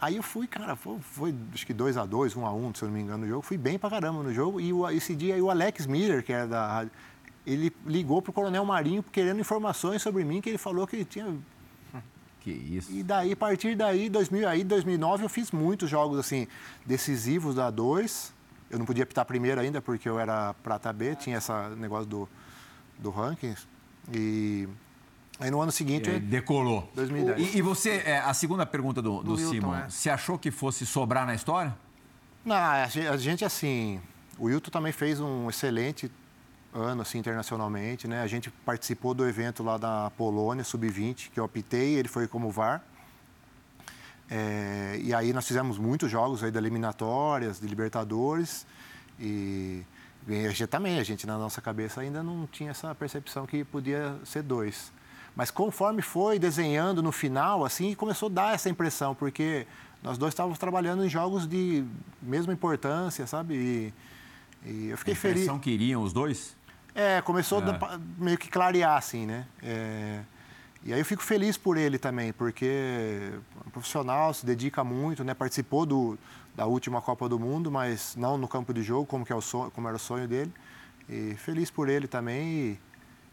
[0.00, 2.82] Aí eu fui, cara, foi, foi acho que 2 a 2 1 a 1 se
[2.82, 3.42] eu não me engano, no jogo.
[3.42, 4.60] Fui bem pra caramba no jogo.
[4.60, 6.92] E o, esse dia aí o Alex Miller, que era da rádio,
[7.44, 11.36] ele ligou pro Coronel Marinho querendo informações sobre mim, que ele falou que ele tinha...
[12.40, 12.92] Que isso.
[12.92, 16.46] E daí, a partir daí, 2000, aí 2009, eu fiz muitos jogos, assim,
[16.86, 18.32] decisivos da 2.
[18.70, 22.28] Eu não podia apitar primeiro ainda, porque eu era prata B, tinha esse negócio do,
[22.96, 23.56] do ranking.
[24.12, 24.68] E
[25.40, 26.10] Aí no ano seguinte.
[26.10, 26.90] É, decolou.
[26.94, 27.54] 2010.
[27.54, 29.88] E, e você, é, a segunda pergunta do, do, do Simon, é.
[29.88, 31.76] você achou que fosse sobrar na história?
[32.44, 34.00] Não, a gente, assim.
[34.38, 36.10] O Wilton também fez um excelente
[36.74, 38.08] ano assim, internacionalmente.
[38.08, 38.22] Né?
[38.22, 42.50] A gente participou do evento lá da Polônia, Sub-20, que eu optei, ele foi como
[42.50, 42.82] VAR.
[44.30, 48.66] É, e aí nós fizemos muitos jogos aí de eliminatórias, de Libertadores.
[49.18, 49.82] E
[50.28, 54.16] a gente também, a gente na nossa cabeça ainda não tinha essa percepção que podia
[54.24, 54.92] ser dois.
[55.34, 59.66] Mas conforme foi desenhando no final, assim, começou a dar essa impressão, porque
[60.02, 61.84] nós dois estávamos trabalhando em jogos de
[62.20, 63.54] mesma importância, sabe?
[63.54, 63.94] E,
[64.68, 65.36] e eu fiquei feliz.
[65.36, 66.56] A impressão que iriam os dois?
[66.94, 67.70] É, começou é.
[67.70, 69.46] a meio que clarear, assim, né?
[69.62, 70.20] É,
[70.84, 75.22] e aí eu fico feliz por ele também, porque é um profissional, se dedica muito,
[75.22, 75.34] né?
[75.34, 76.18] Participou do,
[76.58, 79.40] da última Copa do Mundo, mas não no campo de jogo, como, que é o
[79.40, 80.52] sonho, como era o sonho dele.
[81.08, 82.48] E feliz por ele também.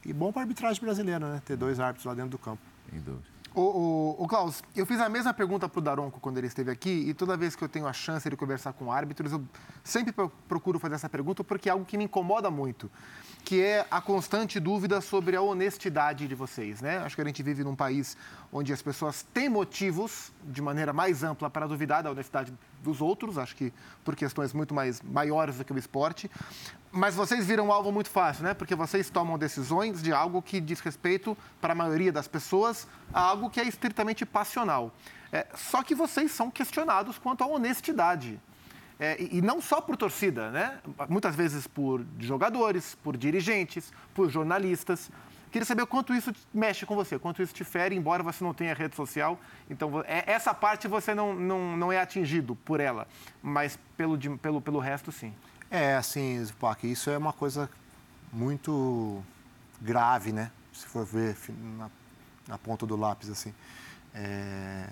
[0.05, 1.41] E, e bom para a arbitragem brasileira, né?
[1.43, 2.61] Ter dois árbitros lá dentro do campo.
[2.87, 3.23] Sem dúvida.
[3.55, 6.69] O, o, o, Klaus, eu fiz a mesma pergunta para o Daronco quando ele esteve
[6.69, 9.41] aqui e toda vez que eu tenho a chance de conversar com árbitros, eu
[9.81, 10.13] sempre
[10.45, 12.91] procuro fazer essa pergunta porque é algo que me incomoda muito,
[13.45, 16.97] que é a constante dúvida sobre a honestidade de vocês, né?
[16.97, 18.17] Acho que a gente vive num país
[18.51, 22.53] onde as pessoas têm motivos, de maneira mais ampla, para duvidar da honestidade
[22.83, 26.29] dos outros, acho que por questões muito mais maiores do que o esporte,
[26.91, 28.53] mas vocês viram um alvo muito fácil, né?
[28.53, 33.19] Porque vocês tomam decisões de algo que diz respeito, para a maioria das pessoas, a
[33.19, 34.93] algo que é estritamente passional.
[35.31, 38.39] É, só que vocês são questionados quanto à honestidade.
[38.97, 40.79] É, e, não só por torcida, né?
[41.09, 45.11] Muitas vezes por jogadores, por dirigentes, por jornalistas.
[45.55, 48.73] Queria saber quanto isso mexe com você, quanto isso te fere, embora você não tenha
[48.73, 49.39] rede social.
[49.69, 53.07] Então, é, essa parte você não, não, não é atingido por ela,
[53.41, 55.33] mas pelo, pelo, pelo resto, sim.
[55.71, 57.69] É, assim, Zupac, isso é uma coisa
[58.33, 59.23] muito
[59.79, 60.51] grave, né?
[60.73, 61.37] Se for ver
[61.77, 61.89] na,
[62.49, 63.53] na ponta do lápis, assim.
[64.13, 64.89] É...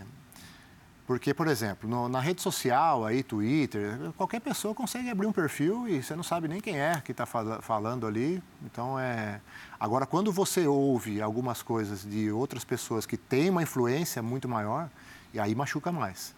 [1.06, 5.88] Porque, por exemplo, no, na rede social, aí, Twitter, qualquer pessoa consegue abrir um perfil
[5.88, 8.42] e você não sabe nem quem é que está fal falando ali.
[8.64, 9.42] Então, é...
[9.78, 14.90] Agora, quando você ouve algumas coisas de outras pessoas que têm uma influência muito maior,
[15.34, 16.34] e aí machuca mais.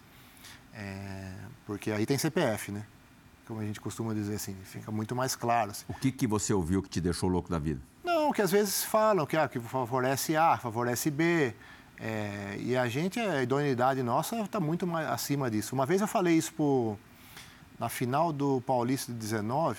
[0.74, 1.32] É...
[1.64, 2.84] Porque aí tem CPF, né?
[3.46, 5.70] como a gente costuma dizer assim, fica muito mais claro.
[5.70, 5.84] Assim.
[5.88, 7.80] O que, que você ouviu que te deixou louco da vida?
[8.02, 11.54] Não, que às vezes falam que, ah, que favorece A, favorece B,
[11.98, 15.74] é, e a gente, a idoneidade nossa está muito mais acima disso.
[15.74, 16.96] Uma vez eu falei isso pro,
[17.78, 19.78] na final do Paulista de 19,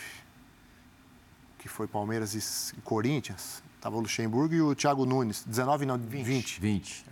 [1.60, 6.26] que foi Palmeiras e Corinthians, estava o Luxemburgo e o Thiago Nunes, 19 não, 20.
[6.26, 6.62] 20.
[6.62, 7.06] 20.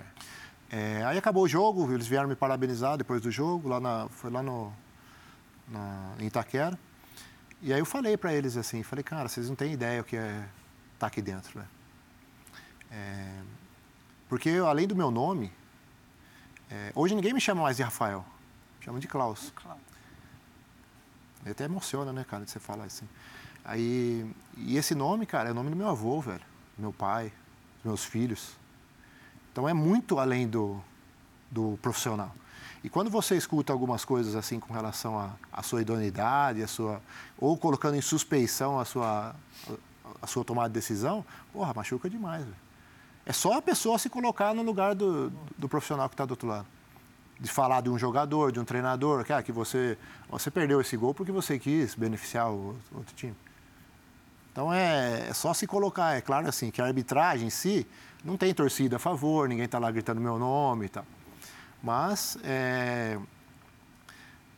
[0.72, 4.32] É, aí acabou o jogo, eles vieram me parabenizar depois do jogo, lá na, foi
[4.32, 4.74] lá no,
[5.68, 6.78] na, em Itaquera.
[7.62, 10.18] E aí eu falei para eles assim, falei, cara, vocês não têm ideia o que
[10.18, 10.48] é estar
[11.00, 11.66] tá aqui dentro, né?
[12.92, 13.42] É,
[14.28, 15.52] porque além do meu nome,
[16.70, 18.26] é, hoje ninguém me chama mais de Rafael,
[18.80, 19.52] me chama de Klaus.
[19.56, 19.80] Klaus.
[21.46, 23.08] Até emociona, né, cara, de você falar assim.
[23.64, 24.26] Aí,
[24.58, 26.42] e esse nome, cara, é o nome do meu avô, velho,
[26.78, 27.32] meu pai,
[27.78, 28.56] dos meus filhos.
[29.52, 30.82] Então é muito além do,
[31.52, 32.34] do profissional.
[32.84, 37.02] E quando você escuta algumas coisas assim com relação à sua idoneidade, a sua,
[37.38, 39.36] ou colocando em suspeição a sua,
[40.22, 42.44] a sua tomada de decisão, porra, machuca demais.
[42.44, 42.56] Véio.
[43.26, 46.48] É só a pessoa se colocar no lugar do, do profissional que está do outro
[46.48, 46.68] lado.
[47.40, 49.98] De falar de um jogador, de um treinador, que, ah, que você,
[50.30, 53.36] você perdeu esse gol porque você quis beneficiar o outro time.
[54.52, 56.16] Então é, é, só se colocar.
[56.16, 57.86] É claro assim que a arbitragem em si
[58.24, 61.06] não tem torcida a favor, ninguém está lá gritando meu nome e tal.
[61.84, 63.20] Mas é,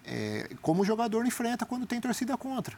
[0.06, 2.78] é, como o jogador enfrenta quando tem torcida contra.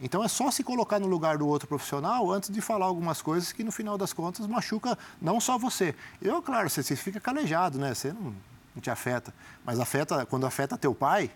[0.00, 3.52] Então é só se colocar no lugar do outro profissional antes de falar algumas coisas
[3.52, 5.94] que no final das contas machuca não só você.
[6.22, 7.94] Eu, claro, você, você fica calejado, né?
[7.94, 8.34] Você não,
[8.74, 9.34] não te afeta.
[9.64, 11.30] Mas afeta, quando afeta teu pai,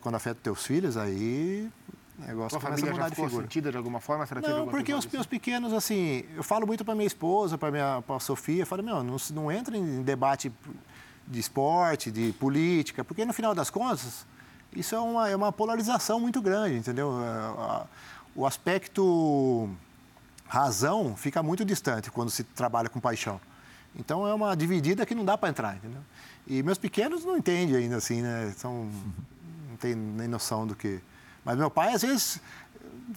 [0.00, 1.70] quando afeta teus filhos, aí
[2.18, 4.26] o negócio Tua família já ficou sentida de alguma forma?
[4.26, 8.02] Será não, porque os meus pequenos, assim, eu falo muito para minha esposa, para minha
[8.06, 10.52] pra Sofia, falo, meu, não, não entra em debate
[11.26, 14.24] de esporte, de política, porque no final das contas,
[14.76, 17.12] isso é uma, é uma polarização muito grande, entendeu?
[18.34, 19.68] O aspecto
[20.46, 23.40] razão fica muito distante quando se trabalha com paixão.
[23.98, 26.02] Então é uma dividida que não dá para entrar, entendeu?
[26.46, 28.52] E meus pequenos não entendem ainda assim, né?
[28.56, 28.88] São,
[29.70, 31.00] não tem nem noção do que.
[31.44, 32.40] Mas meu pai às vezes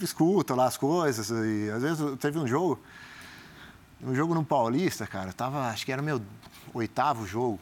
[0.01, 2.79] escuta lá as coisas e às vezes teve um jogo,
[4.01, 6.21] um jogo no Paulista, cara, tava, acho que era meu
[6.73, 7.59] oitavo jogo.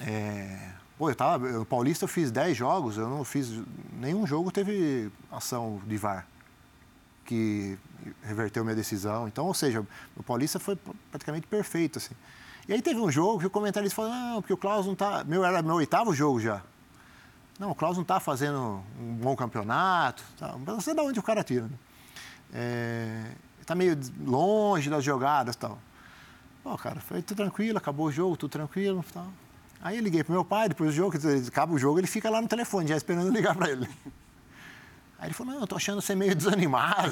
[0.00, 3.50] É, pô, eu tava, no Paulista eu fiz 10 jogos, eu não fiz
[3.98, 6.26] nenhum jogo teve ação de VAR
[7.24, 7.78] que
[8.22, 9.26] reverteu minha decisão.
[9.26, 10.76] Então, ou seja, o Paulista foi
[11.10, 12.14] praticamente perfeito, assim.
[12.68, 15.24] E aí teve um jogo que o comentarista falou, não, porque o Klaus não tá...
[15.24, 16.60] Meu, era meu oitavo jogo já.
[17.58, 20.22] Não, o Klaus não está fazendo um bom campeonato.
[20.38, 20.54] Tá.
[20.66, 21.64] Não sei de onde o cara tira.
[21.64, 21.78] Né?
[22.52, 23.30] É,
[23.64, 25.78] tá meio longe das jogadas tal.
[26.62, 29.28] Pô, cara, foi tudo tranquilo, acabou o jogo, tudo tranquilo tal.
[29.82, 31.16] Aí eu liguei pro meu pai, depois do jogo,
[31.48, 33.88] acaba o jogo, ele fica lá no telefone, já esperando ligar para ele.
[35.18, 37.10] Aí ele falou, não, eu tô achando você meio desanimado.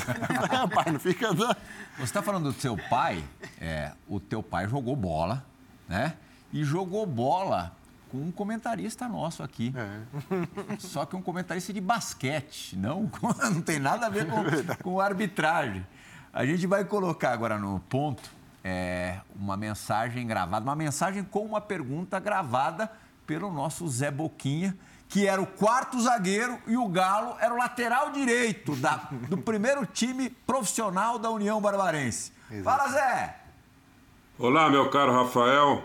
[0.52, 1.32] não, pai, não fica...
[1.32, 1.54] Você
[2.02, 3.24] está falando do seu pai,
[3.60, 5.44] é, o teu pai jogou bola,
[5.88, 6.14] né?
[6.52, 7.72] E jogou bola
[8.10, 9.74] com um comentarista nosso aqui.
[9.76, 10.76] É.
[10.78, 13.10] Só que um comentarista de basquete, não,
[13.52, 15.86] não tem nada a ver com, é com arbitragem.
[16.32, 21.60] A gente vai colocar agora no ponto é, uma mensagem gravada, uma mensagem com uma
[21.60, 22.90] pergunta gravada
[23.26, 24.76] pelo nosso Zé Boquinha,
[25.08, 28.96] que era o quarto zagueiro e o Galo era o lateral direito da,
[29.28, 32.32] do primeiro time profissional da União Barbarense.
[32.50, 32.64] Exato.
[32.64, 33.36] Fala, Zé!
[34.38, 35.82] Olá, meu caro Rafael.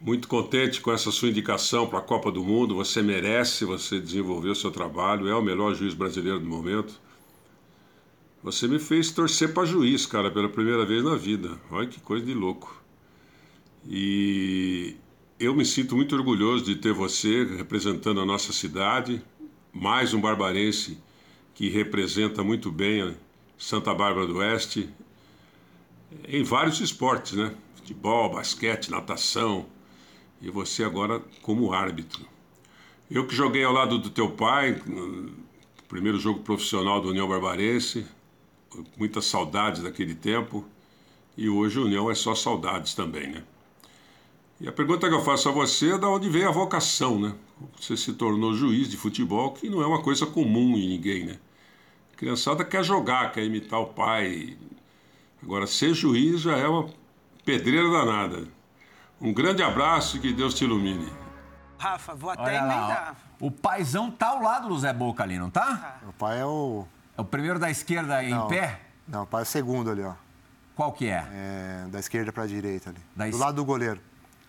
[0.00, 2.74] Muito contente com essa sua indicação para a Copa do Mundo.
[2.74, 7.00] Você merece, você desenvolveu seu trabalho, é o melhor juiz brasileiro do momento.
[8.42, 11.60] Você me fez torcer para juiz, cara, pela primeira vez na vida.
[11.70, 12.82] Olha que coisa de louco.
[13.88, 14.96] E
[15.38, 19.22] eu me sinto muito orgulhoso de ter você representando a nossa cidade,
[19.72, 20.98] mais um barbarense
[21.54, 23.16] que representa muito bem
[23.56, 24.88] Santa Bárbara do Oeste
[26.26, 27.54] em vários esportes, né?
[27.76, 29.66] Futebol, basquete, natação,
[30.40, 32.26] e você agora como árbitro.
[33.08, 34.82] Eu que joguei ao lado do teu pai,
[35.88, 38.04] primeiro jogo profissional do União Barbarense,
[38.96, 40.64] muitas saudades daquele tempo,
[41.36, 43.42] e hoje o União é só saudades também, né?
[44.60, 47.34] E a pergunta que eu faço a você é de onde veio a vocação, né?
[47.80, 51.38] Você se tornou juiz de futebol, que não é uma coisa comum em ninguém, né?
[52.12, 54.56] A criançada quer jogar, quer imitar o pai.
[55.42, 56.88] Agora, ser juiz já é uma
[57.44, 58.46] pedreira danada.
[59.20, 61.12] Um grande abraço e que Deus te ilumine.
[61.78, 62.88] Rafa, vou até Olha emendar.
[62.88, 66.00] Lá, o paizão tá ao lado do Zé Boca ali, não tá?
[66.08, 66.86] O pai é o...
[67.16, 68.80] É o primeiro da esquerda não, em pé?
[69.06, 70.14] Não, é o segundo ali, ó.
[70.74, 71.26] Qual que é?
[71.32, 73.00] é da esquerda para a direita ali.
[73.14, 73.38] Da do es...
[73.38, 74.00] lado do goleiro.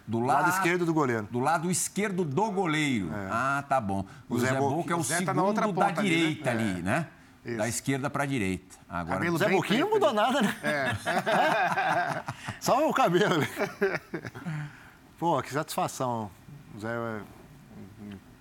[0.05, 1.27] Do lado, lado, esquerdo do goleiro.
[1.31, 3.09] Do lado esquerdo do goleiro.
[3.13, 3.27] É.
[3.31, 4.05] Ah, tá bom.
[4.27, 6.71] O, o Zé, Zé Boca é o, o tá segundo tá da direita ali, né?
[6.71, 7.07] Ali, né?
[7.45, 7.57] Isso.
[7.57, 8.77] Da esquerda para a direita.
[8.87, 10.55] Agora, cabelo o Zé Boquinha não mudou nada, né?
[10.63, 12.23] É.
[12.59, 13.47] Só o cabelo ali.
[15.19, 16.31] Pô, que satisfação.
[16.75, 16.89] O Zé,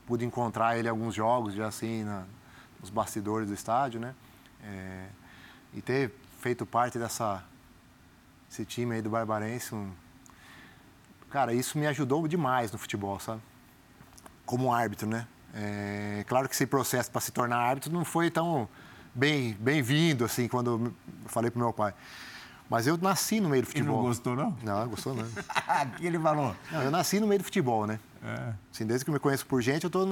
[0.07, 2.25] pude encontrar ele em alguns jogos, já assim, na,
[2.83, 4.15] nos bastidores do estádio, né?
[4.63, 5.07] É,
[5.73, 7.43] e ter feito parte dessa
[8.51, 9.91] esse time aí do Barbarense, um,
[11.33, 13.41] Cara, isso me ajudou demais no futebol, sabe?
[14.45, 15.27] Como árbitro, né?
[15.55, 18.69] É, claro que esse processo para se tornar árbitro não foi tão
[19.15, 20.93] bem bem-vindo assim quando eu
[21.27, 21.95] falei pro meu pai.
[22.69, 23.95] Mas eu nasci no meio do futebol.
[23.95, 24.57] Ele não gostou, não?
[24.63, 25.25] Não, gostou não.
[25.25, 26.55] O que ele falou?
[26.71, 27.99] Não, eu nasci no meio do futebol, né?
[28.23, 28.53] É.
[28.71, 30.07] Assim, desde que eu me conheço por gente, eu estou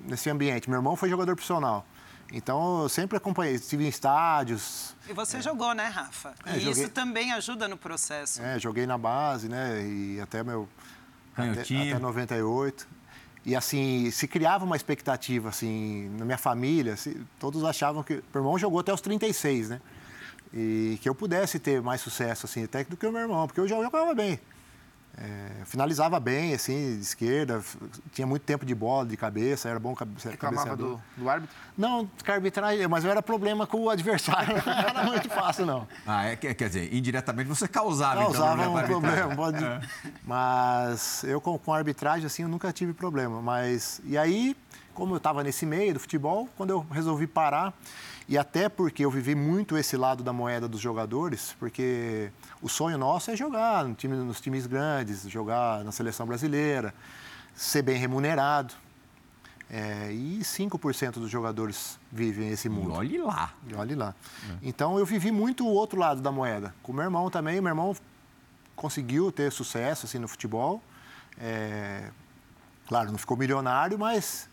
[0.00, 0.70] nesse ambiente.
[0.70, 1.86] Meu irmão foi jogador profissional.
[2.32, 4.96] Então, eu sempre acompanhei, estive em estádios.
[5.06, 5.42] E você é.
[5.42, 6.34] jogou, né, Rafa?
[6.46, 6.84] É, e joguei...
[6.84, 8.40] isso também ajuda no processo.
[8.40, 9.86] É, joguei na base, né?
[9.86, 10.66] E até meu.
[11.36, 12.88] Até, até 98.
[13.44, 18.14] E assim, se criava uma expectativa, assim, na minha família, assim, todos achavam que.
[18.14, 19.80] Meu irmão jogou até os 36, né?
[20.54, 23.60] E que eu pudesse ter mais sucesso, assim, até do que o meu irmão, porque
[23.60, 24.40] eu já jogava bem.
[25.14, 27.62] É, finalizava bem, assim, de esquerda,
[28.12, 31.54] tinha muito tempo de bola, de cabeça, era bom cabe Reclamava do, do árbitro?
[31.76, 35.86] Não, arbitragem, mas era problema com o adversário, não era muito fácil, não.
[36.06, 39.62] Ah, é, quer dizer, indiretamente você causava, causava então, um problema, pode...
[39.62, 39.80] é.
[40.24, 44.00] mas eu com, com a arbitragem, assim, eu nunca tive problema, mas...
[44.04, 44.56] E aí,
[44.94, 47.74] como eu estava nesse meio do futebol, quando eu resolvi parar,
[48.26, 52.30] e até porque eu vivi muito esse lado da moeda dos jogadores, porque
[52.62, 56.94] o sonho nosso é jogar no time, nos times grandes, jogar na seleção brasileira,
[57.54, 58.72] ser bem remunerado.
[59.68, 62.90] É, e 5% dos jogadores vivem esse mundo.
[62.90, 63.54] E olhe lá.
[63.66, 64.14] E olhe lá.
[64.50, 64.56] É.
[64.62, 66.74] Então eu vivi muito o outro lado da moeda.
[66.82, 67.96] Com meu irmão também, meu irmão
[68.76, 70.82] conseguiu ter sucesso assim, no futebol.
[71.38, 72.10] É,
[72.86, 74.46] claro, não ficou milionário, mas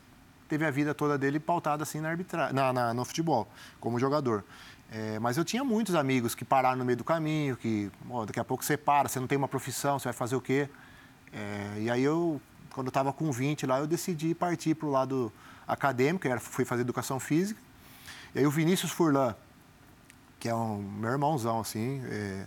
[0.47, 2.53] teve a vida toda dele pautada assim na arbitra...
[2.53, 3.47] na, na no futebol,
[3.79, 4.45] como jogador.
[4.91, 8.39] É, mas eu tinha muitos amigos que pararam no meio do caminho, que ó, daqui
[8.39, 10.67] a pouco você para, você não tem uma profissão, você vai fazer o quê?
[11.31, 12.41] É, e aí eu,
[12.73, 15.31] quando eu estava com 20 lá, eu decidi partir para o lado
[15.67, 17.61] acadêmico, era, fui fazer educação física.
[18.33, 19.35] E aí o Vinícius Furlan,
[20.39, 22.45] que é um meu irmãozão, assim, é,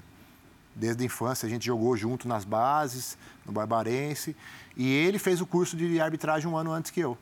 [0.74, 4.34] desde a infância, a gente jogou junto nas bases, no Barbarense,
[4.76, 7.16] e ele fez o curso de arbitragem um ano antes que eu.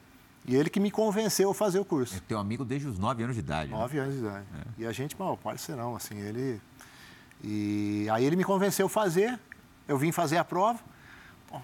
[0.51, 2.17] E ele que me convenceu a fazer o curso.
[2.17, 3.71] É teu amigo desde os 9 anos de idade.
[3.71, 4.03] 9 né?
[4.03, 4.45] anos de idade.
[4.53, 4.83] É.
[4.83, 6.61] E a gente, mal, parceirão, assim, ele...
[7.45, 9.39] E aí ele me convenceu a fazer,
[9.87, 10.81] eu vim fazer a prova.
[11.49, 11.63] Bom,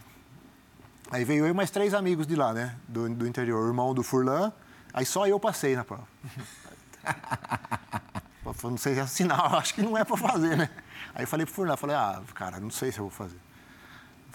[1.10, 3.64] aí veio eu e mais três amigos de lá, né, do, do interior.
[3.64, 4.52] O irmão do Furlan,
[4.94, 6.06] aí só eu passei na prova.
[8.62, 10.70] não sei se é sinal, acho que não é para fazer, né?
[11.12, 13.45] Aí eu falei pro Furlan, falei, ah, cara, não sei se eu vou fazer.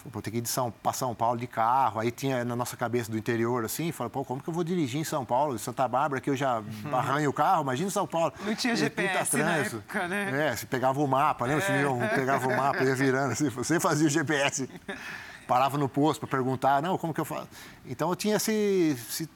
[0.05, 1.99] Vou ter que ir de São, para São Paulo de carro.
[1.99, 4.99] Aí tinha na nossa cabeça do interior, assim, falei, pô, como que eu vou dirigir
[4.99, 5.57] em São Paulo?
[5.59, 8.33] Santa Bárbara, que eu já arranho o carro, imagina São Paulo.
[8.43, 10.47] Não tinha GPS na época, né?
[10.47, 11.57] É, você pegava o mapa, né?
[11.57, 12.07] É.
[12.15, 14.69] pegava o mapa, ia virando, assim, você fazia o GPS.
[15.47, 17.49] Parava no posto para perguntar, não, como que eu faço?
[17.85, 19.29] Então eu tinha esse, esse,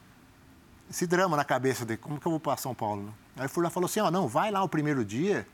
[0.89, 3.13] esse, drama na cabeça de como que eu vou para São Paulo.
[3.36, 5.45] Aí o Furlan falou assim, ó, não, vai lá o primeiro dia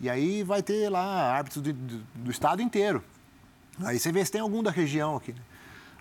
[0.00, 3.02] e aí vai ter lá árbitros do, do, do estado inteiro.
[3.82, 5.32] Aí você vê se tem algum da região aqui.
[5.32, 5.40] Né?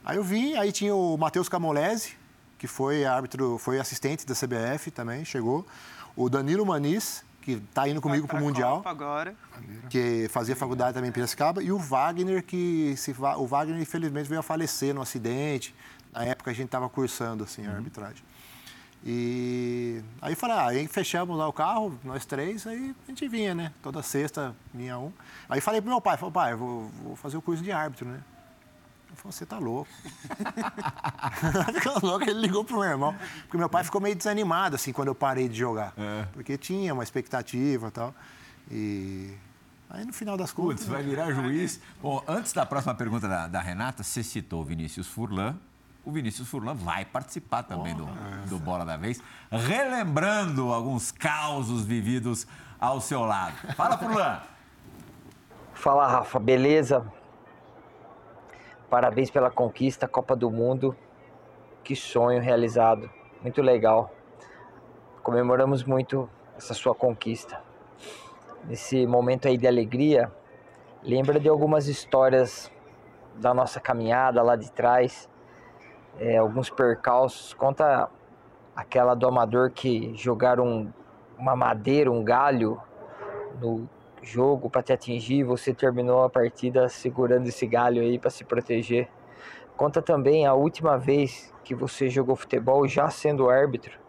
[0.05, 2.15] Aí eu vim, aí tinha o Matheus Camolese,
[2.57, 5.65] que foi árbitro, foi assistente da CBF também, chegou.
[6.15, 8.81] O Danilo Maniz, que está indo comigo para o Mundial.
[8.85, 9.35] agora.
[9.89, 11.63] Que fazia faculdade também em Piracicaba.
[11.63, 15.73] E o Wagner, que se, o Wagner, infelizmente, veio a falecer no acidente.
[16.11, 17.75] Na época a gente estava cursando assim, a uhum.
[17.77, 18.23] arbitragem.
[19.05, 23.53] E aí falei, ah, aí fechamos lá o carro, nós três, aí a gente vinha,
[23.53, 23.73] né?
[23.81, 25.11] Toda sexta vinha um.
[25.49, 28.21] Aí falei pro meu pai, falei, pai, vou, vou fazer o curso de árbitro, né?
[29.09, 29.91] Ele falou, você tá louco.
[31.73, 33.15] Ficou louco, ele ligou pro meu irmão.
[33.41, 35.93] Porque meu pai ficou meio desanimado, assim, quando eu parei de jogar.
[35.97, 36.25] É.
[36.31, 38.15] Porque tinha uma expectativa e tal.
[38.71, 39.33] E
[39.93, 40.79] Aí no final das contas.
[40.79, 41.79] Putz, vai virar juiz.
[42.01, 45.55] Bom, antes da próxima pergunta da, da Renata, você citou Vinícius Furlan,
[46.05, 48.05] o Vinícius Furlan vai participar também do,
[48.49, 52.45] do Bola da Vez, relembrando alguns causos vividos
[52.79, 53.55] ao seu lado.
[53.75, 54.41] Fala, Furlan!
[55.73, 57.05] Fala, Rafa, beleza?
[58.89, 60.95] Parabéns pela conquista, Copa do Mundo.
[61.83, 63.09] Que sonho realizado.
[63.41, 64.13] Muito legal.
[65.21, 67.61] Comemoramos muito essa sua conquista.
[68.65, 70.31] Nesse momento aí de alegria,
[71.01, 72.71] lembra de algumas histórias
[73.35, 75.29] da nossa caminhada lá de trás
[76.19, 77.53] é, alguns percalços.
[77.53, 78.09] Conta
[78.75, 80.93] aquela do amador que jogaram
[81.37, 82.79] uma madeira, um galho
[83.59, 83.87] no
[84.21, 89.09] jogo para te atingir, você terminou a partida segurando esse galho aí para se proteger.
[89.75, 93.99] Conta também a última vez que você jogou futebol já sendo árbitro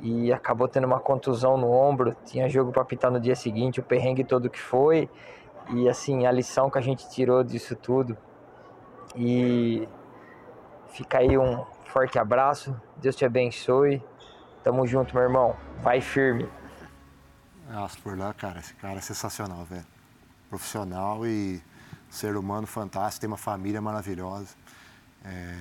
[0.00, 3.82] e acabou tendo uma contusão no ombro, tinha jogo para pitar no dia seguinte, o
[3.82, 5.08] perrengue todo que foi
[5.70, 8.16] e assim a lição que a gente tirou disso tudo.
[9.14, 9.88] E
[10.96, 12.74] Fica aí um forte abraço.
[12.96, 14.02] Deus te abençoe.
[14.64, 15.54] Tamo junto, meu irmão.
[15.82, 16.48] Vai firme.
[17.68, 19.84] Nossa, por lá, cara, esse cara é sensacional, velho.
[20.48, 21.62] Profissional e
[22.08, 24.54] ser humano fantástico, tem uma família maravilhosa.
[25.22, 25.54] É...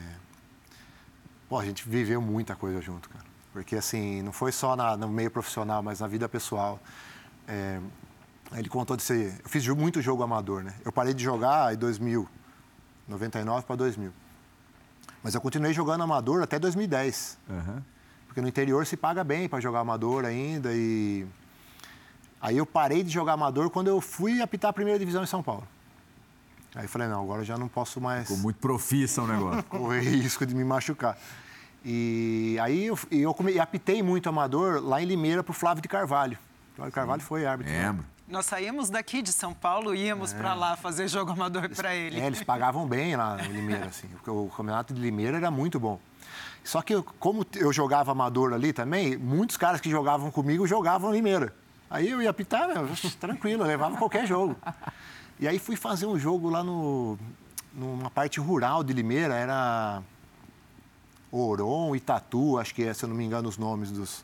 [1.50, 3.26] Pô, a gente viveu muita coisa junto, cara.
[3.52, 6.80] Porque, assim, não foi só na, no meio profissional, mas na vida pessoal.
[7.46, 7.82] É...
[8.54, 9.38] Ele contou de ser...
[9.44, 10.74] Eu fiz muito jogo amador, né?
[10.86, 12.26] Eu parei de jogar em 2000,
[13.06, 14.14] 99 para 2000.
[15.26, 17.40] Mas eu continuei jogando amador até 2010.
[17.50, 17.82] Uhum.
[18.28, 20.70] Porque no interior se paga bem para jogar amador ainda.
[20.72, 21.26] E
[22.40, 25.42] aí eu parei de jogar amador quando eu fui apitar a primeira divisão em São
[25.42, 25.68] Paulo.
[26.76, 28.28] Aí falei, não, agora eu já não posso mais.
[28.28, 29.64] Ficou muito profissa o negócio.
[29.66, 31.18] correr risco de me machucar.
[31.84, 35.88] E aí eu, eu come, apitei muito amador lá em Limeira para o Flávio de
[35.88, 36.38] Carvalho.
[36.74, 37.74] O Flávio de Carvalho foi árbitro.
[37.74, 38.06] Lembro.
[38.28, 40.38] Nós saímos daqui de São Paulo e íamos é.
[40.38, 42.20] para lá fazer jogo amador para ele.
[42.20, 45.80] É, eles pagavam bem lá em Limeira, assim, porque o campeonato de Limeira era muito
[45.80, 46.00] bom.
[46.64, 51.54] Só que, como eu jogava amador ali também, muitos caras que jogavam comigo jogavam Limeira.
[51.90, 54.56] Aí eu ia apitar, meu, tranquilo, levava qualquer jogo.
[55.40, 57.20] E aí fui fazer um jogo lá no,
[57.74, 60.02] numa parte rural de Limeira, era
[61.32, 64.24] Oron, Itatu, acho que é, se eu não me engano, os nomes dos.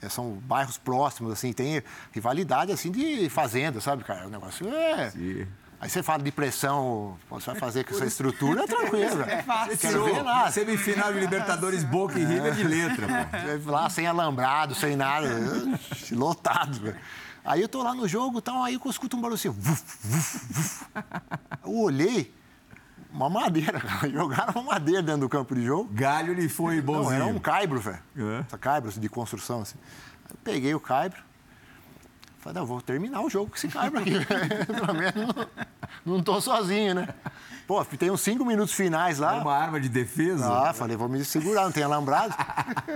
[0.00, 1.82] É, são bairros próximos, assim, tem
[2.12, 4.26] rivalidade assim de fazenda, sabe, cara?
[4.26, 5.10] O negócio é.
[5.10, 5.46] Sim.
[5.78, 9.22] Aí você fala de pressão, você vai fazer com essa estrutura, é tranquilo.
[9.22, 9.76] É fácil.
[9.76, 10.50] Quero ver lá.
[10.50, 13.06] Semifinal de Libertadores Boca e River de letra,
[13.62, 13.70] pô.
[13.70, 15.28] Lá sem alambrado, sem nada,
[16.12, 16.80] lotado.
[16.80, 16.96] velho.
[17.44, 19.50] Aí eu tô lá no jogo e tal, aí eu escuto um barulho assim.
[19.50, 20.84] Vuf, vuf, vuf.
[21.64, 22.34] Eu olhei,
[23.16, 24.08] uma madeira, cara.
[24.10, 25.88] Jogaram uma madeira dentro do campo de jogo.
[25.92, 27.14] Galho lhe foi Não, bonzinho.
[27.14, 27.98] era um caibro, velho.
[28.16, 28.40] É.
[28.40, 29.78] Essa caibro de construção, assim.
[30.30, 31.18] Eu peguei o caibro.
[32.38, 34.12] Falei, não, vou terminar o jogo com esse caibro aqui.
[34.66, 37.08] Pelo menos não, não tô sozinho, né?
[37.66, 39.38] Pô, tem uns cinco minutos finais lá.
[39.38, 40.46] Uma arma de defesa?
[40.48, 42.32] Ah, falei, vou me segurar, não tem alambrado.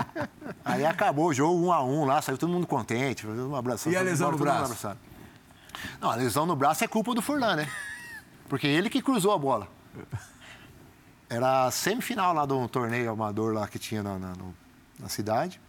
[0.65, 3.27] Aí acabou o jogo um a um lá, saiu todo mundo contente.
[3.27, 3.91] Um abraço.
[3.91, 4.97] E a lesão no braço?
[6.01, 7.69] Não, a lesão no braço é culpa do Furlan, né?
[8.49, 9.67] Porque ele que cruzou a bola.
[11.29, 14.33] Era a semifinal lá de um torneio amador lá que tinha na, na,
[14.99, 15.61] na cidade.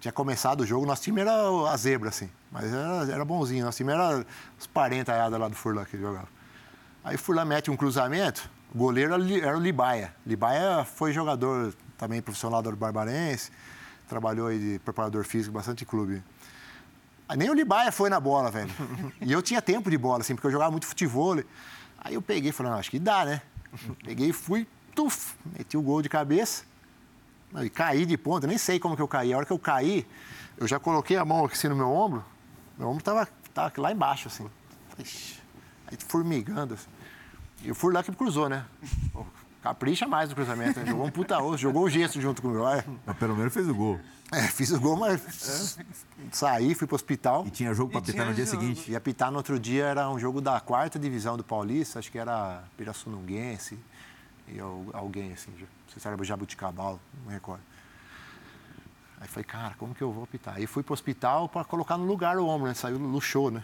[0.00, 1.32] Tinha começado o jogo, nosso time era
[1.70, 2.30] a zebra, assim.
[2.50, 4.24] Mas era, era bonzinho, nosso time era
[4.58, 6.28] os parentaiadas lá do Furlan que jogava.
[7.04, 10.14] Aí o Furlan mete um cruzamento, o goleiro era o Libaia.
[10.26, 13.50] Libaia foi jogador também profissional do Barbarense,
[14.08, 16.22] trabalhou aí de preparador físico, bastante clube.
[17.36, 18.70] Nem o Libaia foi na bola, velho.
[19.20, 21.36] E eu tinha tempo de bola, assim, porque eu jogava muito futebol.
[22.00, 23.42] Aí eu peguei e falei, acho que dá, né?
[24.02, 26.64] Peguei e fui, tuf, meti o gol de cabeça.
[27.62, 29.32] E caí de ponta, nem sei como que eu caí.
[29.32, 30.06] A hora que eu caí,
[30.56, 32.24] eu já coloquei a mão aqui assim no meu ombro.
[32.78, 34.48] Meu ombro tava, tava lá embaixo, assim.
[34.98, 36.74] Aí formigando.
[36.74, 36.88] Assim.
[37.62, 38.64] E o Furlan que cruzou, né?
[39.62, 40.78] Capricha mais no cruzamento.
[40.80, 40.86] Né?
[40.86, 42.68] Jogou um puta osso, jogou o gesto junto com o meu.
[42.68, 44.00] É, Mas pelo menos fez o gol.
[44.32, 45.76] É, fiz o gol, mas
[46.32, 47.44] saí, fui pro hospital.
[47.46, 48.60] E tinha jogo pra E apitar no dia jogo.
[48.60, 48.90] seguinte.
[48.90, 52.18] E apitar no outro dia era um jogo da quarta divisão do Paulista, acho que
[52.18, 53.78] era Pirassununguense
[54.48, 55.58] e al- alguém assim, não
[55.92, 57.62] sei se era Jabuticabal, não me recordo.
[59.20, 60.54] Aí falei, cara, como que eu vou apitar?
[60.56, 62.74] Aí fui pro hospital para colocar no lugar o ombro, né?
[62.74, 63.62] Saiu, luxou, né?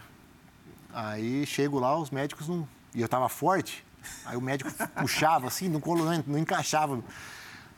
[0.92, 2.68] Aí chego lá, os médicos não.
[2.94, 3.84] E eu tava forte,
[4.24, 7.02] aí o médico puxava assim, não, colo- não, não encaixava.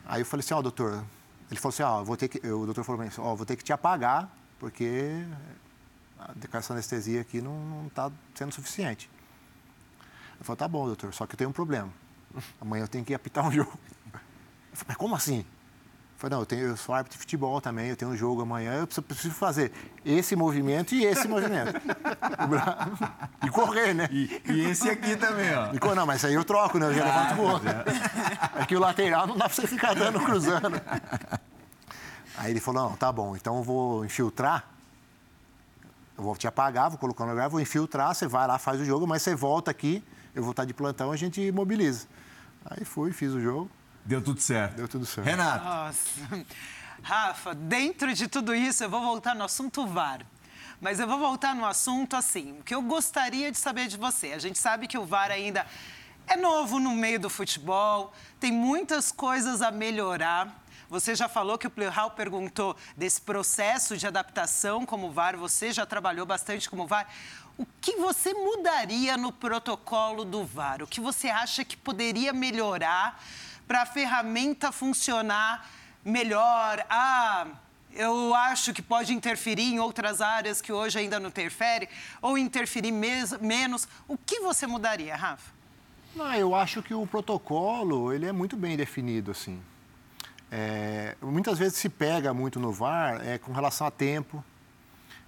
[0.05, 1.03] Aí eu falei assim, ó, doutor.
[1.49, 2.37] Ele falou assim, ó, vou ter que.
[2.47, 4.29] O doutor falou mim, ó, vou ter que te apagar,
[4.59, 5.25] porque
[6.53, 9.09] essa anestesia aqui não está sendo suficiente.
[10.39, 11.91] Eu falei, tá bom, doutor, só que eu tenho um problema.
[12.61, 13.77] Amanhã eu tenho que apitar um jogo.
[14.05, 14.19] Eu
[14.73, 15.45] falei, mas como assim?
[16.19, 18.41] Eu falei, não, eu, tenho, eu sou árbitro de futebol também, eu tenho um jogo
[18.41, 19.71] amanhã, eu preciso, fazer
[20.03, 21.79] esse movimento e esse movimento.
[23.41, 24.09] E correr, né?
[24.11, 25.71] E, e esse aqui também, ó.
[25.73, 26.87] E, não, mas aí eu troco, né?
[26.87, 27.69] Eu já levanto o outro.
[27.69, 30.81] É que o lateral não dá pra você ficar dando cruzando.
[32.37, 34.65] Aí ele falou, não, tá bom, então eu vou infiltrar.
[36.17, 38.83] Eu vou te apagar, vou colocar no lugar, vou infiltrar, você vai lá, faz o
[38.83, 40.03] jogo, mas você volta aqui,
[40.35, 42.07] eu vou estar de plantão, a gente mobiliza.
[42.65, 43.71] Aí fui, fiz o jogo,
[44.09, 44.77] Deu tudo certo.
[44.77, 45.27] deu tudo certo.
[45.27, 46.45] Renato, Nossa.
[47.03, 50.25] Rafa, dentro de tudo isso, eu vou voltar no assunto VAR.
[50.81, 54.31] Mas eu vou voltar no assunto assim, o que eu gostaria de saber de você.
[54.33, 55.63] A gente sabe que o VAR ainda
[56.25, 60.59] é novo no meio do futebol, tem muitas coisas a melhorar.
[60.89, 65.85] Você já falou que o Pleural perguntou desse processo de adaptação como VAR, você já
[65.85, 67.07] trabalhou bastante como VAR.
[67.59, 70.81] O que você mudaria no protocolo do VAR?
[70.81, 73.21] O que você acha que poderia melhorar
[73.69, 75.69] para a ferramenta funcionar
[76.03, 76.83] melhor?
[76.89, 77.45] Ah,
[77.93, 81.87] eu acho que pode interferir em outras áreas que hoje ainda não interfere,
[82.19, 83.87] ou interferir mes- menos.
[84.07, 85.51] O que você mudaria, Rafa?
[86.15, 89.61] Não, eu acho que o protocolo ele é muito bem definido assim.
[90.51, 94.43] É, muitas vezes se pega muito no VAR é, com relação a tempo.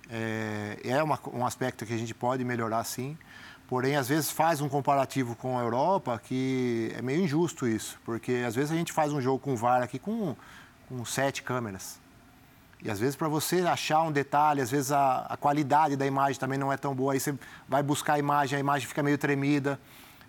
[0.10, 3.16] É, é uma- um aspecto que a gente pode melhorar sim.
[3.72, 7.98] Porém, às vezes faz um comparativo com a Europa que é meio injusto isso.
[8.04, 10.36] Porque às vezes a gente faz um jogo com VAR aqui com,
[10.90, 11.98] com sete câmeras.
[12.84, 16.38] E às vezes para você achar um detalhe, às vezes a, a qualidade da imagem
[16.38, 17.14] também não é tão boa.
[17.14, 17.34] Aí você
[17.66, 19.80] vai buscar a imagem, a imagem fica meio tremida.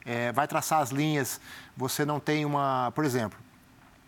[0.07, 1.41] É, vai traçar as linhas,
[1.77, 2.93] você não tem uma...
[2.95, 3.37] Por exemplo,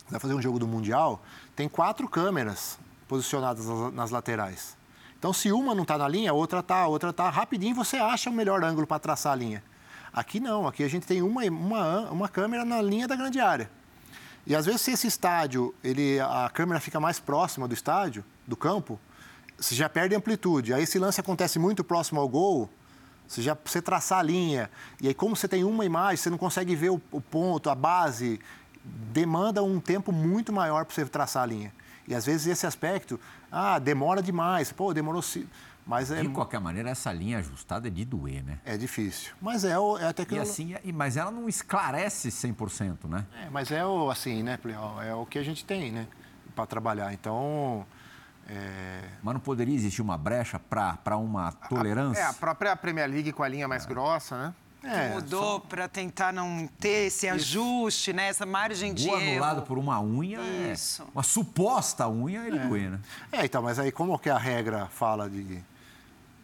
[0.09, 1.21] vai fazer um jogo do Mundial,
[1.57, 2.79] tem quatro câmeras
[3.09, 4.77] posicionadas nas laterais.
[5.25, 7.31] Então, se uma não está na linha, a outra está, a outra está.
[7.31, 9.65] Rapidinho você acha o melhor ângulo para traçar a linha.
[10.13, 13.71] Aqui não, aqui a gente tem uma, uma, uma câmera na linha da grande área.
[14.47, 18.55] E às vezes se esse estádio, ele, a câmera fica mais próxima do estádio, do
[18.55, 19.01] campo,
[19.57, 20.75] você já perde amplitude.
[20.75, 22.69] Aí esse lance acontece muito próximo ao gol,
[23.27, 24.71] você já você traçar a linha.
[25.01, 27.75] E aí como você tem uma imagem, você não consegue ver o, o ponto, a
[27.75, 28.39] base,
[28.85, 31.73] demanda um tempo muito maior para você traçar a linha.
[32.07, 33.19] E às vezes esse aspecto,
[33.55, 34.73] ah, demora demais.
[34.73, 35.23] Pô, demorou.
[35.87, 38.59] Mas é, De qualquer maneira, essa linha ajustada é de doer, né?
[38.65, 39.33] é difícil.
[39.41, 40.51] Mas é, o, é a E tecnologia.
[40.51, 43.27] assim, e- mas ela não esclarece 100%, né?
[43.45, 44.59] É, mas é o assim, né?
[45.07, 46.07] É o que a gente tem, né?
[46.57, 47.13] Para trabalhar.
[47.13, 47.85] Então.
[48.49, 52.21] é, Mas não poderia existir uma brecha para uma tolerância?
[52.23, 54.55] É, a própria Premier League com a linha mais grossa, né?
[54.87, 58.29] É, Mudou para tentar não ter esse ajuste, né?
[58.29, 59.17] Essa margem de erro.
[59.17, 61.07] anulado por uma unha, é- Isso.
[61.15, 63.01] uma suposta unha, ele doer, né?
[63.33, 65.63] É, então, mas aí como que a regra fala de,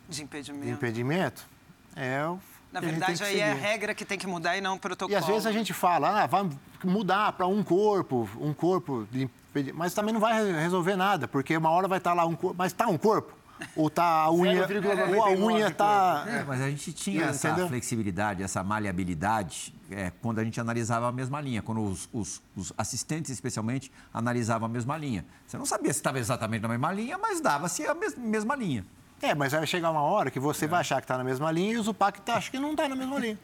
[0.08, 0.64] de impedimento.
[0.64, 1.46] de impedimento,
[1.94, 2.38] é o
[2.72, 5.12] Na verdade, aí é a regra que tem que mudar e não o protocolo.
[5.12, 6.48] E às vezes a gente fala, ah, vai
[6.84, 9.28] mudar para um corpo, um corpo de
[9.74, 12.72] mas também não vai resolver nada, porque uma hora vai estar lá um corpo, mas
[12.72, 13.32] está um corpo?
[13.76, 17.28] Ou tá a unha, 0,99 ou a unha está É, mas a gente tinha É,
[17.28, 17.68] essa entendeu?
[17.68, 22.72] flexibilidade, essa maleabilidade, é, quando a gente analisava a mesma linha, quando os, os- os
[22.78, 25.24] assistentes, especialmente, analisavam a mesma linha.
[25.46, 28.84] Você não sabia se estava exatamente na mesma linha, mas dava-se a mes- mesma linha.
[29.22, 31.74] É, mas vai chegar uma hora que você vai achar que está na mesma linha
[31.74, 33.38] e o Zupac tá, acha que não está na mesma linha.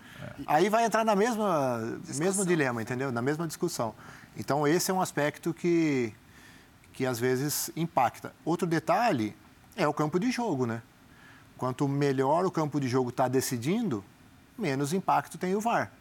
[0.46, 1.78] Aí vai entrar na mesma
[2.16, 3.12] mesmo dilema, entendeu?
[3.12, 3.94] Na mesma discussão.
[4.38, 6.14] Então, esse é um aspecto que,
[6.94, 8.32] que às vezes impacta.
[8.42, 9.36] Outro detalhe
[9.76, 10.82] é o campo de jogo, né?
[11.56, 14.04] Quanto melhor o campo de jogo está decidindo,
[14.58, 15.92] menos impacto tem o VAR.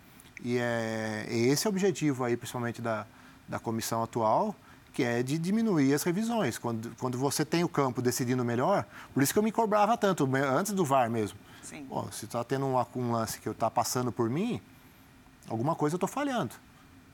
[0.44, 3.06] E é, esse é o objetivo aí, principalmente da,
[3.48, 4.56] da comissão atual,
[4.94, 6.58] que é de diminuir as revisões.
[6.58, 10.30] Quando, quando você tem o campo decidindo melhor, por isso que eu me cobrava tanto,
[10.36, 11.38] antes do VAR mesmo.
[11.62, 11.86] Sim.
[11.86, 14.62] Pô, se está tendo um, um lance que está passando por mim,
[15.50, 16.54] alguma coisa eu estou falhando.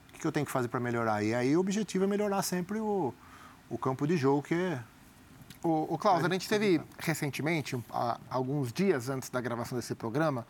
[0.09, 1.23] O que, que eu tenho que fazer para melhorar?
[1.23, 3.13] E aí o objetivo é melhorar sempre o,
[3.69, 4.79] o campo de jogo, que é
[5.63, 10.45] O, o Klaus, a gente teve recentemente, há alguns dias antes da gravação desse programa,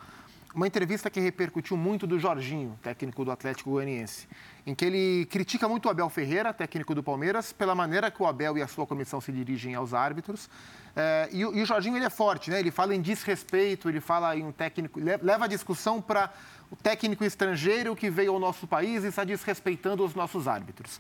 [0.56, 4.28] uma entrevista que repercutiu muito do Jorginho, técnico do Atlético Goianiense,
[4.66, 8.26] em que ele critica muito o Abel Ferreira, técnico do Palmeiras, pela maneira que o
[8.28, 10.50] Abel e a sua comissão se dirigem aos árbitros.
[10.96, 12.60] É, e, o- e o Jorginho ele é forte, né?
[12.60, 16.30] Ele fala em desrespeito, ele fala em um técnico, le- leva a discussão para
[16.70, 21.00] o técnico estrangeiro que veio ao nosso país e está desrespeitando os nossos árbitros.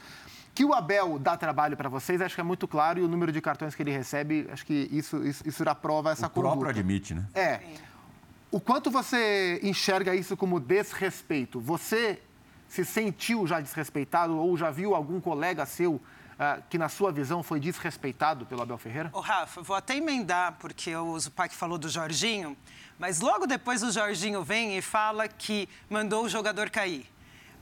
[0.53, 3.31] Que o Abel dá trabalho para vocês, acho que é muito claro, e o número
[3.31, 6.51] de cartões que ele recebe, acho que isso, isso, isso já prova essa o próprio
[6.51, 6.71] conduta.
[6.71, 7.25] admite, né?
[7.33, 7.61] É.
[8.51, 11.59] O quanto você enxerga isso como desrespeito?
[11.61, 12.21] Você
[12.67, 16.01] se sentiu já desrespeitado ou já viu algum colega seu
[16.37, 19.09] ah, que, na sua visão, foi desrespeitado pelo Abel Ferreira?
[19.13, 22.57] Ô, Rafa, vou até emendar, porque o Zupac falou do Jorginho,
[22.97, 27.05] mas logo depois o Jorginho vem e fala que mandou o jogador cair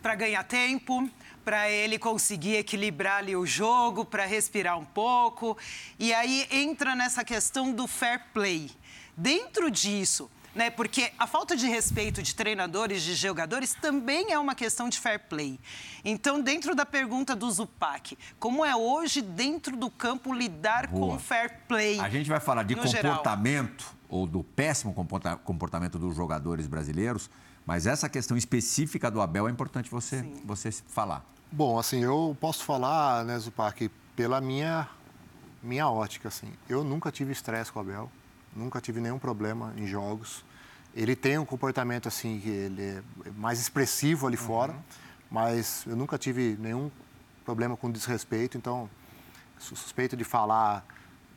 [0.01, 1.09] para ganhar tempo,
[1.43, 5.57] para ele conseguir equilibrar ali o jogo, para respirar um pouco.
[5.97, 8.69] E aí entra nessa questão do fair play.
[9.15, 10.69] Dentro disso, né?
[10.69, 15.19] Porque a falta de respeito de treinadores, de jogadores, também é uma questão de fair
[15.27, 15.59] play.
[16.03, 21.13] Então, dentro da pergunta do Zupac, como é hoje dentro do campo lidar Boa.
[21.13, 21.99] com fair play?
[21.99, 23.17] A gente vai falar de no geral?
[23.17, 27.29] comportamento ou do péssimo comporta- comportamento dos jogadores brasileiros,
[27.69, 31.23] mas essa questão específica do Abel é importante você, você falar.
[31.51, 34.89] Bom, assim, eu posso falar, né, Zupac, pela minha,
[35.61, 36.51] minha ótica, assim.
[36.67, 38.11] Eu nunca tive estresse com o Abel,
[38.55, 40.43] nunca tive nenhum problema em jogos.
[40.95, 43.03] Ele tem um comportamento, assim, que ele é
[43.37, 44.75] mais expressivo ali fora,
[45.29, 46.89] mas eu nunca tive nenhum
[47.45, 48.89] problema com desrespeito, então
[49.59, 50.83] sou suspeito de falar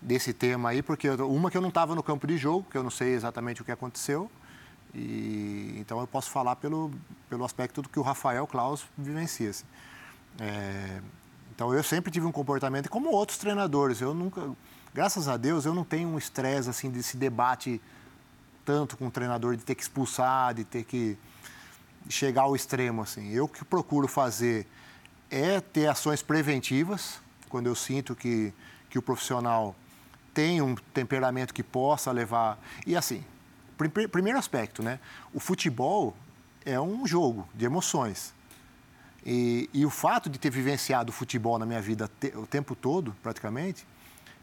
[0.01, 2.79] desse tema aí, porque eu- uma que eu não estava no campo de jogo, que
[2.79, 4.31] eu não sei exatamente o que aconteceu,
[4.95, 6.91] e então eu posso falar pelo,
[7.29, 9.51] pelo aspecto do que o Rafael Klaus vivencia.
[9.51, 9.65] assim.
[10.39, 11.01] É,
[11.55, 14.51] então eu sempre tive um comportamento, como outros treinadores, eu nunca,
[14.93, 17.81] graças a Deus, eu não tenho um estresse assim desse debate
[18.65, 21.19] tanto com o treinador de ter que expulsar, de ter que
[22.09, 23.31] chegar ao extremo assim.
[23.31, 24.67] Eu que procuro fazer
[25.31, 28.53] é ter ações preventivas quando eu sinto que
[28.93, 29.75] que o profissional
[30.35, 33.25] tem um temperamento que possa levar e assim,
[33.91, 34.99] primeiro aspecto, né?
[35.33, 36.15] O futebol
[36.65, 38.35] é um jogo de emoções.
[39.25, 42.75] E, e o fato de ter vivenciado o futebol na minha vida te- o tempo
[42.75, 43.87] todo, praticamente,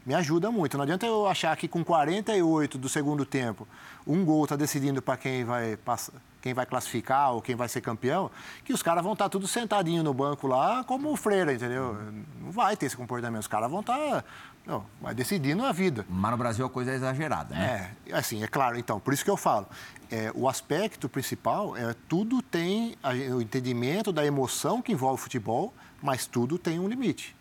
[0.06, 0.76] me ajuda muito.
[0.78, 3.68] Não adianta eu achar que com 48 do segundo tempo,
[4.06, 7.82] um gol está decidindo para quem vai passar, quem vai classificar ou quem vai ser
[7.82, 8.30] campeão,
[8.64, 11.94] que os caras vão estar tudo sentadinho no banco lá, como o Freira, entendeu?
[12.40, 13.42] Não vai ter esse comportamento.
[13.42, 14.24] Os caras vão estar,
[14.66, 16.04] não, vai decidindo a vida.
[16.08, 17.94] Mas no Brasil a coisa é exagerada, né?
[18.06, 19.66] É, assim, é claro, então, por isso que eu falo.
[20.12, 25.22] é, o aspecto principal é tudo tem a- o entendimento da emoção que envolve o
[25.22, 27.34] futebol, mas tudo tem um limite.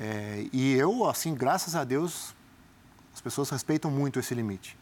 [0.00, 2.34] É, e eu, assim, graças a Deus,
[3.14, 4.76] as pessoas respeitam muito esse limite.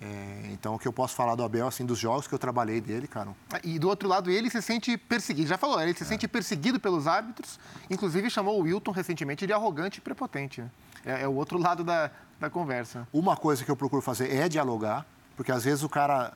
[0.00, 2.80] É, então, o que eu posso falar do Abel, assim, dos jogos que eu trabalhei
[2.80, 3.34] dele, cara.
[3.62, 5.48] E do outro lado, ele se sente perseguido.
[5.48, 6.06] Já falou, ele se é.
[6.06, 7.60] sente perseguido pelos árbitros.
[7.90, 10.62] Inclusive, chamou o Wilton recentemente de arrogante e prepotente.
[10.62, 10.70] Né?
[11.04, 13.06] É, é, o outro lado da, da conversa.
[13.12, 15.04] Uma coisa que eu procuro fazer é dialogar,
[15.36, 16.32] porque às vezes o cara.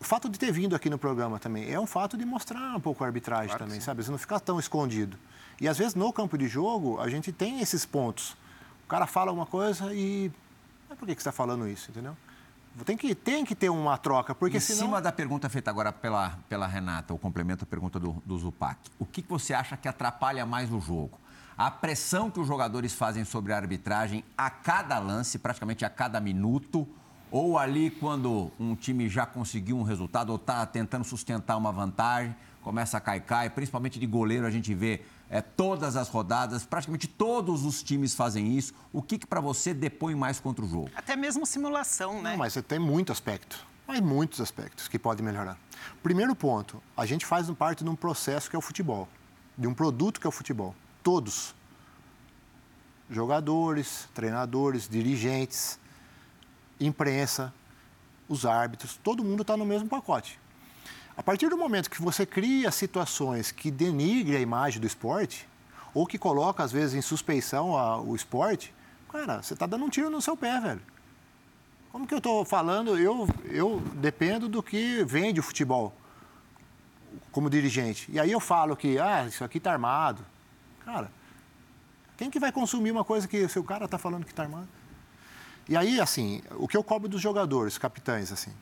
[0.00, 2.80] O fato de ter vindo aqui no programa também é um fato de mostrar um
[2.80, 4.04] pouco a arbitragem claro também, sabe?
[4.04, 5.18] Você não ficar tão escondido.
[5.60, 8.36] E às vezes no campo de jogo a gente tem esses pontos.
[8.84, 10.30] O cara fala uma coisa e.
[10.88, 12.16] Mas por que, que você está falando isso, entendeu?
[12.84, 14.78] Tem que, tem que ter uma troca, porque em senão...
[14.78, 18.38] Em cima da pergunta feita agora pela, pela Renata, o complemento à pergunta do, do
[18.38, 21.18] Zupac, o que, que você acha que atrapalha mais o jogo?
[21.56, 26.20] A pressão que os jogadores fazem sobre a arbitragem a cada lance, praticamente a cada
[26.20, 26.86] minuto,
[27.30, 32.34] ou ali quando um time já conseguiu um resultado ou está tentando sustentar uma vantagem,
[32.62, 37.06] começa a cair, cai, principalmente de goleiro a gente vê é, todas as rodadas, praticamente
[37.06, 38.72] todos os times fazem isso.
[38.92, 40.90] O que, que para você depõe mais contra o jogo?
[40.94, 42.30] Até mesmo simulação, né?
[42.30, 43.66] Não, mas você tem muito aspecto.
[43.86, 45.58] Mas muitos aspectos que podem melhorar.
[46.02, 49.08] Primeiro ponto, a gente faz parte de um processo que é o futebol,
[49.56, 50.74] de um produto que é o futebol.
[51.02, 51.54] Todos.
[53.10, 55.78] Jogadores, treinadores, dirigentes,
[56.78, 57.52] imprensa,
[58.28, 60.38] os árbitros, todo mundo está no mesmo pacote.
[61.18, 65.48] A partir do momento que você cria situações que denigrem a imagem do esporte,
[65.92, 68.72] ou que coloca, às vezes, em suspeição a, o esporte,
[69.10, 70.80] cara, você está dando um tiro no seu pé, velho.
[71.90, 72.96] Como que eu estou falando?
[72.96, 75.92] Eu, eu dependo do que vende o futebol
[77.32, 78.08] como dirigente.
[78.12, 80.24] E aí eu falo que, ah, isso aqui está armado.
[80.84, 81.10] Cara,
[82.16, 84.68] quem que vai consumir uma coisa que o seu cara está falando que está armado?
[85.68, 88.52] E aí, assim, o que eu cobro dos jogadores, capitães, assim,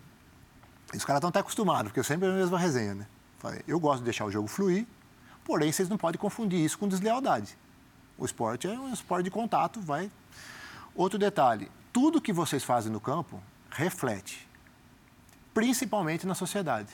[0.95, 3.07] os caras estão até acostumados, porque eu sempre é a mesma resenha, né?
[3.39, 4.87] Falei, eu gosto de deixar o jogo fluir,
[5.45, 7.57] porém vocês não podem confundir isso com deslealdade.
[8.17, 10.11] O esporte é um esporte de contato, vai.
[10.95, 14.49] Outro detalhe, tudo que vocês fazem no campo reflete,
[15.53, 16.93] principalmente na sociedade,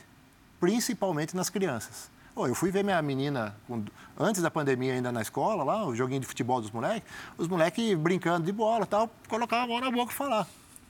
[0.59, 2.11] principalmente nas crianças.
[2.35, 3.55] Oh, eu fui ver minha menina,
[4.19, 7.95] antes da pandemia ainda na escola, lá, o joguinho de futebol dos moleques, os moleques
[7.97, 10.47] brincando de bola tal, colocavam a mão na boca e falar.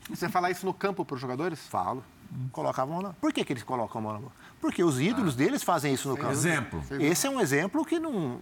[0.09, 1.59] Você fala isso no campo para os jogadores?
[1.67, 2.03] Falo
[2.51, 3.13] colocavam a mão na...
[3.15, 4.35] Por que, que eles colocam a mão na boca?
[4.61, 5.37] Porque os ídolos ah.
[5.37, 6.31] deles fazem isso no campo.
[6.31, 6.83] Exemplo.
[6.99, 8.39] Esse é um exemplo que não,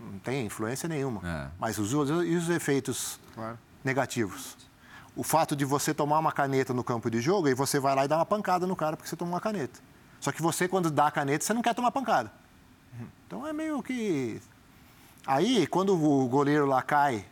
[0.00, 1.20] não tem influência nenhuma.
[1.24, 1.48] É.
[1.58, 3.58] Mas os, e os efeitos claro.
[3.84, 4.56] negativos?
[5.14, 8.04] O fato de você tomar uma caneta no campo de jogo e você vai lá
[8.04, 9.80] e dá uma pancada no cara porque você tomou uma caneta.
[10.20, 12.32] Só que você, quando dá a caneta, você não quer tomar pancada.
[13.26, 14.40] Então é meio que.
[15.26, 17.24] Aí, quando o goleiro lá cai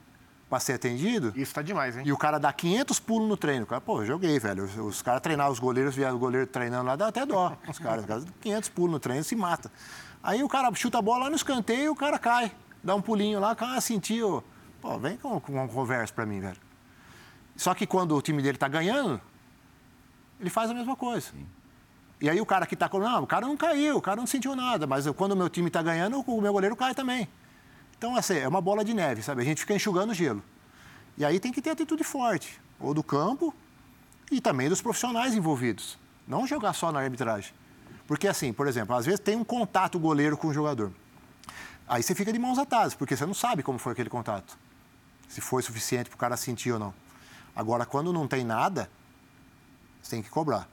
[0.50, 1.32] para ser atendido.
[1.36, 2.02] Isso tá demais, hein?
[2.04, 3.64] E o cara dá 500 pulos no treino.
[3.64, 4.64] Cara, pô, joguei, velho.
[4.64, 7.56] Os, os caras treinavam os goleiros, via o goleiro treinando lá, dá até dó.
[7.68, 8.04] Os caras,
[8.40, 9.70] 500 pulos no treino, se mata.
[10.20, 12.50] Aí o cara chuta a bola lá no escanteio e o cara cai.
[12.82, 14.42] Dá um pulinho lá, o cara sentiu.
[14.80, 16.58] Pô, vem com, com uma conversa para mim, velho.
[17.54, 19.20] Só que quando o time dele tá ganhando,
[20.40, 21.28] ele faz a mesma coisa.
[21.30, 21.46] Sim.
[22.20, 22.98] E aí o cara que tá com.
[22.98, 24.84] Não, o cara não caiu, o cara não sentiu nada.
[24.84, 27.28] Mas quando o meu time tá ganhando, o meu goleiro cai também.
[28.00, 29.42] Então, assim, é uma bola de neve, sabe?
[29.42, 30.42] A gente fica enxugando gelo.
[31.18, 33.54] E aí tem que ter atitude forte, ou do campo
[34.32, 35.98] e também dos profissionais envolvidos.
[36.26, 37.52] Não jogar só na arbitragem.
[38.06, 40.90] Porque, assim, por exemplo, às vezes tem um contato goleiro com o jogador.
[41.86, 44.56] Aí você fica de mãos atadas, porque você não sabe como foi aquele contato.
[45.28, 46.94] Se foi suficiente para o cara sentir ou não.
[47.54, 48.90] Agora, quando não tem nada,
[50.00, 50.66] você tem que cobrar.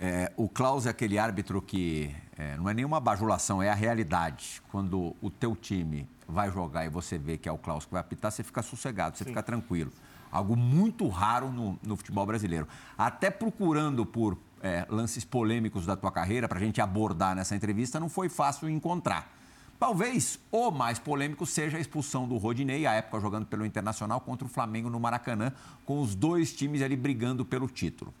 [0.00, 4.62] É, o Klaus é aquele árbitro que é, não é nenhuma bajulação, é a realidade.
[4.70, 8.00] Quando o teu time vai jogar e você vê que é o Klaus que vai
[8.00, 9.30] apitar, você fica sossegado, você Sim.
[9.30, 9.92] fica tranquilo.
[10.30, 12.66] Algo muito raro no, no futebol brasileiro.
[12.98, 18.00] Até procurando por é, lances polêmicos da tua carreira para a gente abordar nessa entrevista,
[18.00, 19.32] não foi fácil encontrar.
[19.78, 24.46] Talvez o mais polêmico seja a expulsão do Rodinei, à época jogando pelo Internacional contra
[24.46, 25.52] o Flamengo no Maracanã,
[25.84, 28.12] com os dois times ali brigando pelo título.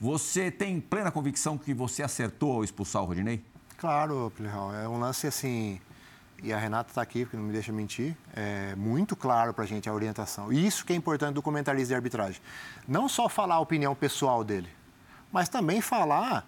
[0.00, 3.44] Você tem plena convicção que você acertou ao expulsar o Rodinei?
[3.76, 4.74] Claro, Plihal.
[4.74, 5.78] É um lance assim
[6.42, 9.66] e a Renata está aqui, porque não me deixa mentir, é muito claro para a
[9.66, 10.52] gente a orientação.
[10.52, 12.40] E isso que é importante do comentarista de arbitragem.
[12.86, 14.68] Não só falar a opinião pessoal dele,
[15.32, 16.46] mas também falar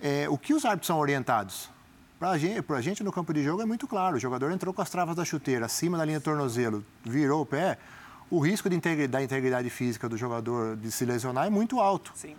[0.00, 1.70] é, o que os árbitros são orientados.
[2.18, 4.16] Para a gente, gente no campo de jogo é muito claro.
[4.16, 7.46] O jogador entrou com as travas da chuteira acima da linha do tornozelo, virou o
[7.46, 7.78] pé,
[8.30, 12.12] o risco de integridade, da integridade física do jogador de se lesionar é muito alto.
[12.14, 12.34] Sim.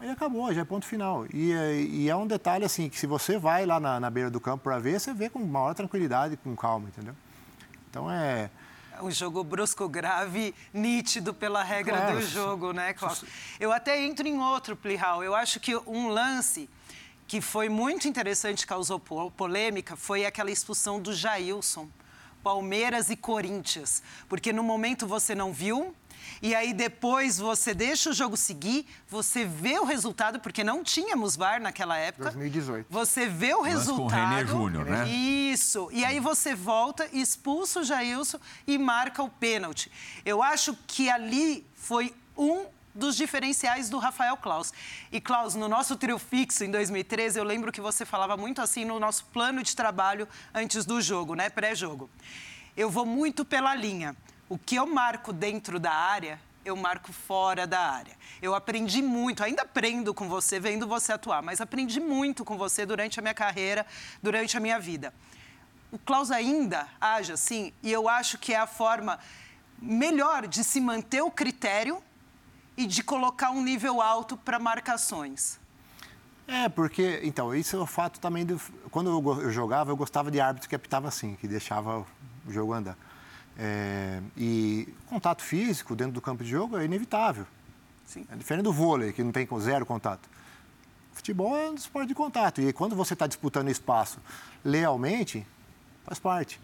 [0.00, 1.26] Aí acabou, já é ponto final.
[1.32, 4.40] E, e, é um detalhe assim, que se você vai lá na, na beira do
[4.40, 7.14] campo para ver, você vê com maior tranquilidade, com calma, entendeu?
[7.90, 8.50] Então é...
[8.96, 12.16] é um jogo brusco, grave, nítido pela regra claro.
[12.16, 13.28] do jogo, né, Cláudio?
[13.60, 15.22] Eu até entro em outro, Plihal.
[15.22, 16.66] Eu acho que um lance
[17.28, 21.86] que foi muito interessante, causou polêmica, foi aquela expulsão do Jailson.
[22.42, 24.02] Palmeiras e Corinthians.
[24.28, 25.94] Porque no momento você não viu,
[26.42, 31.36] E aí depois você deixa o jogo seguir, você vê o resultado, porque não tínhamos
[31.36, 32.24] VAR naquela época.
[32.30, 32.86] 2018.
[32.90, 33.96] Você vê o Mas resultado.
[33.96, 35.08] com o René Júnior, né?
[35.08, 35.88] Isso.
[35.92, 39.90] E aí você volta, expulsa o Jailson e marca o pênalti.
[40.24, 44.72] Eu acho que ali foi um dos diferenciais do Rafael Klaus.
[45.12, 48.84] E, Klaus, no nosso trio fixo em 2013, eu lembro que você falava muito assim
[48.84, 51.48] no nosso plano de trabalho antes do jogo, né?
[51.48, 52.10] Pré-jogo.
[52.76, 54.16] Eu vou muito pela linha.
[54.50, 58.16] O que eu marco dentro da área, eu marco fora da área.
[58.42, 62.84] Eu aprendi muito, ainda aprendo com você, vendo você atuar, mas aprendi muito com você
[62.84, 63.86] durante a minha carreira,
[64.20, 65.14] durante a minha vida.
[65.92, 69.20] O Klaus ainda age assim, e eu acho que é a forma
[69.80, 72.02] melhor de se manter o critério
[72.76, 75.60] e de colocar um nível alto para marcações.
[76.48, 78.60] É, porque, então, isso é o fato também do.
[78.90, 82.06] Quando eu jogava, eu gostava de árbitro que apitava assim, que deixava o
[82.50, 82.98] jogo andar.
[83.62, 87.46] É, e contato físico dentro do campo de jogo é inevitável.
[88.06, 88.24] Sim.
[88.32, 90.26] É diferente do vôlei, que não tem zero contato.
[91.12, 92.62] Futebol é um esporte de contato.
[92.62, 94.18] E quando você está disputando espaço
[94.64, 95.46] lealmente,
[96.06, 96.58] faz parte.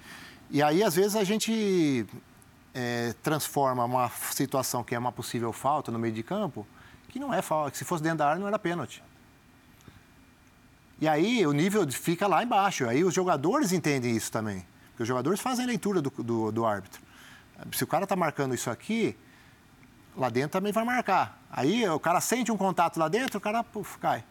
[0.51, 2.07] E aí, às vezes, a gente
[2.73, 6.67] é, transforma uma situação que é uma possível falta no meio de campo,
[7.11, 9.03] que não é falta, que se fosse dentro da área não era pênalti.
[10.99, 12.89] E aí o nível fica lá embaixo.
[12.89, 14.65] Aí os jogadores entendem isso também.
[14.97, 17.03] Porque os jogadores fazem a leitura do, do, do árbitro.
[17.73, 19.15] Se o cara está marcando isso aqui,
[20.17, 21.39] lá dentro também vai marcar.
[21.51, 24.25] Aí o cara sente um contato lá dentro, o cara puf, cai.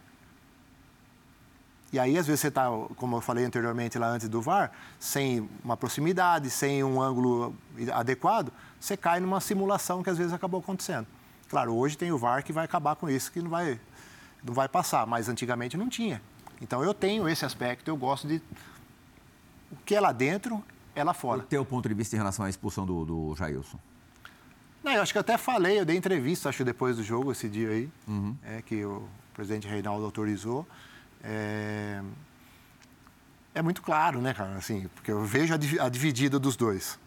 [1.93, 5.47] E aí, às vezes, você está, como eu falei anteriormente lá antes do VAR, sem
[5.63, 7.55] uma proximidade, sem um ângulo
[7.93, 11.05] adequado, você cai numa simulação que às vezes acabou acontecendo.
[11.47, 13.79] Claro, hoje tem o VAR que vai acabar com isso, que não vai,
[14.43, 16.19] não vai passar, mas antigamente não tinha.
[16.59, 18.41] Então eu tenho esse aspecto, eu gosto de.
[19.81, 20.63] O que é lá dentro,
[20.95, 21.41] é lá O fora.
[21.43, 23.79] teu ponto de vista em relação à expulsão do, do Jailson?
[24.83, 27.49] Não, eu acho que eu até falei, eu dei entrevista, acho, depois do jogo, esse
[27.49, 27.89] dia aí,
[28.43, 30.65] é, que o presidente Reinaldo autorizou.
[31.23, 32.01] É,
[33.55, 34.55] é muito claro, né, cara?
[34.55, 36.99] Assim, porque eu vejo a, divi- a dividida dos dois.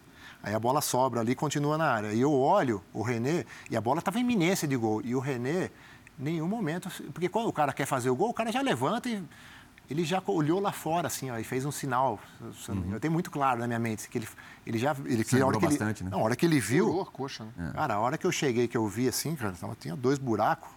[0.43, 2.13] Aí a bola sobra ali e continua na área.
[2.13, 5.01] E eu olho o René, e a bola estava em iminência de gol.
[5.03, 5.69] E o René,
[6.17, 6.89] nenhum momento.
[7.13, 9.23] Porque quando o cara quer fazer o gol, o cara já levanta e.
[9.89, 12.19] Ele já olhou lá fora, assim, ó, e fez um sinal.
[12.53, 14.27] se eu tenho muito claro na minha mente que ele,
[14.65, 14.95] ele já.
[15.03, 16.09] Ele, que a hora que ele, bastante, né?
[16.11, 16.85] não, a hora que ele viu.
[16.85, 17.71] Furou a coxa, né?
[17.73, 20.69] Cara, a hora que eu cheguei, que eu vi assim, cara, tava- tinha dois buracos.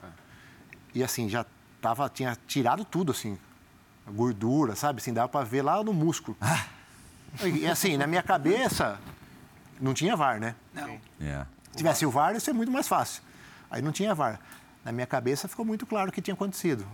[0.94, 1.44] E assim, já
[1.80, 3.38] tava, tinha tirado tudo, assim.
[4.06, 5.00] A gordura, sabe?
[5.00, 6.36] Assim, dava pra ver lá no músculo.
[7.44, 8.98] E assim, na minha cabeça,
[9.80, 10.54] não tinha VAR, né?
[10.74, 10.98] Não.
[11.20, 11.44] É.
[11.70, 13.22] Se tivesse o VAR, ia ser muito mais fácil.
[13.70, 14.40] Aí não tinha VAR.
[14.84, 16.86] Na minha cabeça ficou muito claro o que tinha acontecido.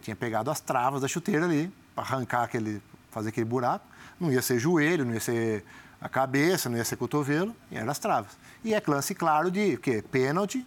[0.00, 3.86] Tinha pegado as travas da chuteira ali, para arrancar aquele, fazer aquele buraco.
[4.18, 5.64] Não ia ser joelho, não ia ser
[6.00, 8.38] a cabeça, não ia ser cotovelo, e eram as travas.
[8.64, 10.02] E é lance claro de quê?
[10.02, 10.66] Pênalti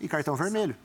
[0.00, 0.76] e cartão vermelho.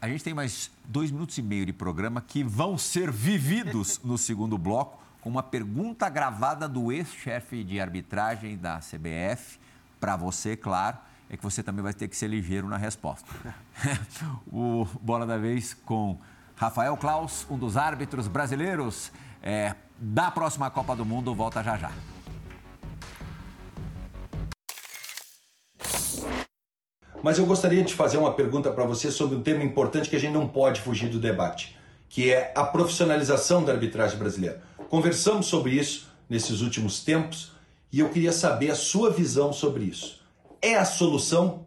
[0.00, 4.18] A gente tem mais dois minutos e meio de programa que vão ser vividos no
[4.18, 9.58] segundo bloco com uma pergunta gravada do ex-chefe de arbitragem da CBF
[9.98, 10.98] para você, claro,
[11.30, 13.26] é que você também vai ter que ser ligeiro na resposta.
[14.52, 16.18] o Bola da Vez com
[16.56, 19.10] Rafael Klaus, um dos árbitros brasileiros
[19.42, 21.92] é, da próxima Copa do Mundo, volta já já.
[27.22, 30.20] Mas eu gostaria de fazer uma pergunta para você sobre um tema importante que a
[30.20, 31.74] gente não pode fugir do debate,
[32.08, 34.62] que é a profissionalização da arbitragem brasileira.
[34.90, 37.52] Conversamos sobre isso nesses últimos tempos
[37.90, 40.22] e eu queria saber a sua visão sobre isso.
[40.60, 41.66] É a solução?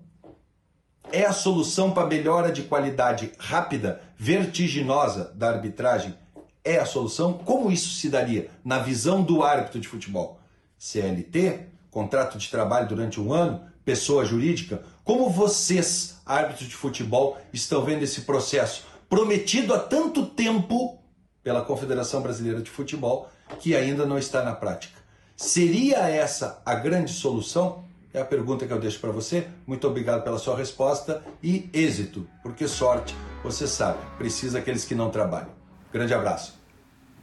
[1.12, 6.16] É a solução para melhora de qualidade rápida, vertiginosa da arbitragem?
[6.64, 7.34] É a solução?
[7.34, 10.40] Como isso se daria na visão do árbitro de futebol?
[10.78, 14.84] CLT, contrato de trabalho durante um ano, pessoa jurídica?
[15.04, 21.00] Como vocês, árbitros de futebol, estão vendo esse processo prometido há tanto tempo
[21.42, 25.00] pela Confederação Brasileira de Futebol que ainda não está na prática?
[25.38, 27.87] Seria essa a grande solução?
[28.18, 29.48] É a pergunta que eu deixo para você.
[29.68, 35.12] Muito obrigado pela sua resposta e êxito, porque sorte, você sabe, precisa aqueles que não
[35.12, 35.50] trabalham.
[35.94, 36.60] Grande abraço.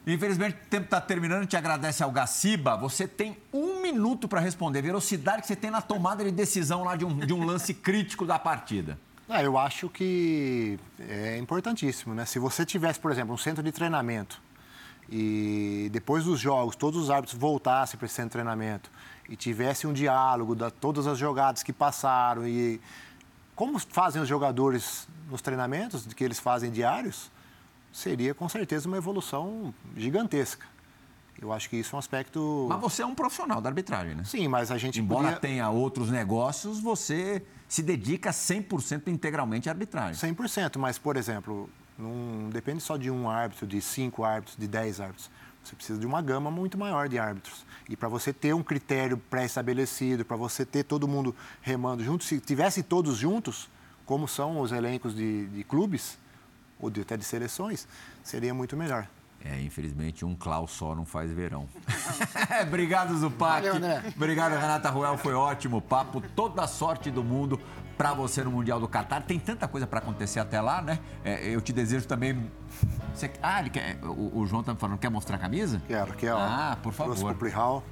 [0.06, 1.40] Infelizmente, o tempo está terminando.
[1.40, 2.76] A gente agradece ao Gaciba.
[2.76, 4.82] Você tem um minuto para responder.
[4.82, 8.24] Velocidade que você tem na tomada de decisão lá de um, de um lance crítico
[8.24, 8.96] da partida.
[9.28, 12.24] Ah, eu acho que é importantíssimo, né?
[12.24, 14.40] Se você tivesse, por exemplo, um centro de treinamento
[15.10, 18.90] e depois dos jogos todos os árbitros voltassem para esse centro de treinamento
[19.28, 22.80] e tivesse um diálogo de todas as jogadas que passaram e
[23.54, 27.30] como fazem os jogadores nos treinamentos que eles fazem diários,
[27.92, 30.66] seria com certeza uma evolução gigantesca.
[31.40, 32.66] Eu acho que isso é um aspecto.
[32.68, 34.24] Mas você é um profissional da arbitragem, né?
[34.24, 35.40] Sim, mas a gente Embora podia...
[35.40, 40.34] tenha outros negócios, você se dedica 100% integralmente à arbitragem.
[40.34, 41.68] 100%, mas, por exemplo,
[41.98, 45.30] não depende só de um árbitro, de cinco árbitros, de dez árbitros.
[45.62, 47.63] Você precisa de uma gama muito maior de árbitros.
[47.88, 52.40] E para você ter um critério pré-estabelecido, para você ter todo mundo remando junto, se
[52.40, 53.68] tivesse todos juntos,
[54.06, 56.18] como são os elencos de, de clubes,
[56.80, 57.86] ou de, até de seleções,
[58.22, 59.06] seria muito melhor.
[59.44, 61.68] É, infelizmente, um Klaus só não faz verão.
[62.66, 63.68] Obrigado, Zupac.
[63.68, 64.02] Valeu.
[64.16, 65.18] Obrigado, Renata Ruel.
[65.18, 66.22] Foi ótimo papo.
[66.34, 67.60] Toda a sorte do mundo
[67.96, 69.22] para você no Mundial do Catar.
[69.22, 70.98] Tem tanta coisa para acontecer até lá, né?
[71.24, 72.50] É, eu te desejo também.
[73.14, 73.30] Você...
[73.42, 73.98] Ah, ele quer...
[74.02, 75.80] o, o João tá me falando, quer mostrar a camisa?
[75.86, 76.38] Quero, ó.
[76.38, 77.34] Ah, por Trouxe favor.
[77.34, 77.82] pro Plihal,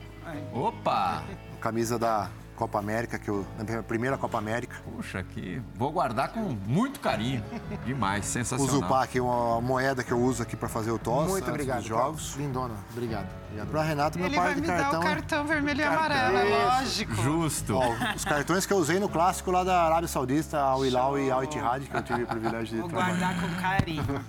[0.53, 1.23] Opa!
[1.61, 2.29] camisa da
[2.63, 4.77] Copa América, que eu, na minha primeira Copa América.
[4.85, 5.61] Puxa, aqui.
[5.75, 7.43] Vou guardar com muito carinho.
[7.85, 8.75] Demais, O sensacional.
[8.77, 12.37] Zupac, uma moeda que eu uso aqui para fazer o tosse Muito obrigado, jogos.
[12.37, 12.75] Lindona.
[12.93, 13.27] Obrigado.
[13.47, 13.69] Obrigado.
[13.69, 14.91] Para Renato, meu Ele par vai de me cartão.
[14.93, 17.15] dar o cartão vermelho e amarelo, é lógico.
[17.17, 17.75] Justo.
[17.75, 17.83] Ó,
[18.15, 21.43] os cartões que eu usei no clássico lá da Arábia Saudita, Al Hilal e Al
[21.43, 23.19] Ittihad, que eu tive o privilégio de Vou trabalhar.
[23.35, 24.25] guardar com carinho.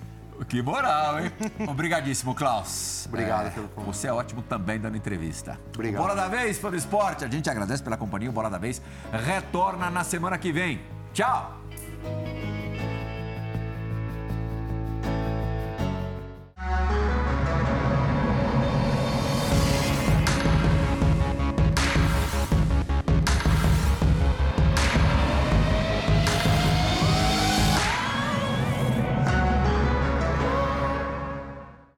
[0.48, 1.32] Que moral, hein?
[1.68, 3.06] Obrigadíssimo, Klaus.
[3.08, 3.96] Obrigado pelo convite.
[3.96, 5.60] Você é ótimo também dando entrevista.
[5.74, 6.02] Obrigado.
[6.02, 7.24] O Bola da Vez, fã do esporte.
[7.24, 8.30] A gente agradece pela companhia.
[8.30, 8.82] O Bola da Vez
[9.12, 10.82] retorna na semana que vem.
[11.14, 11.62] Tchau!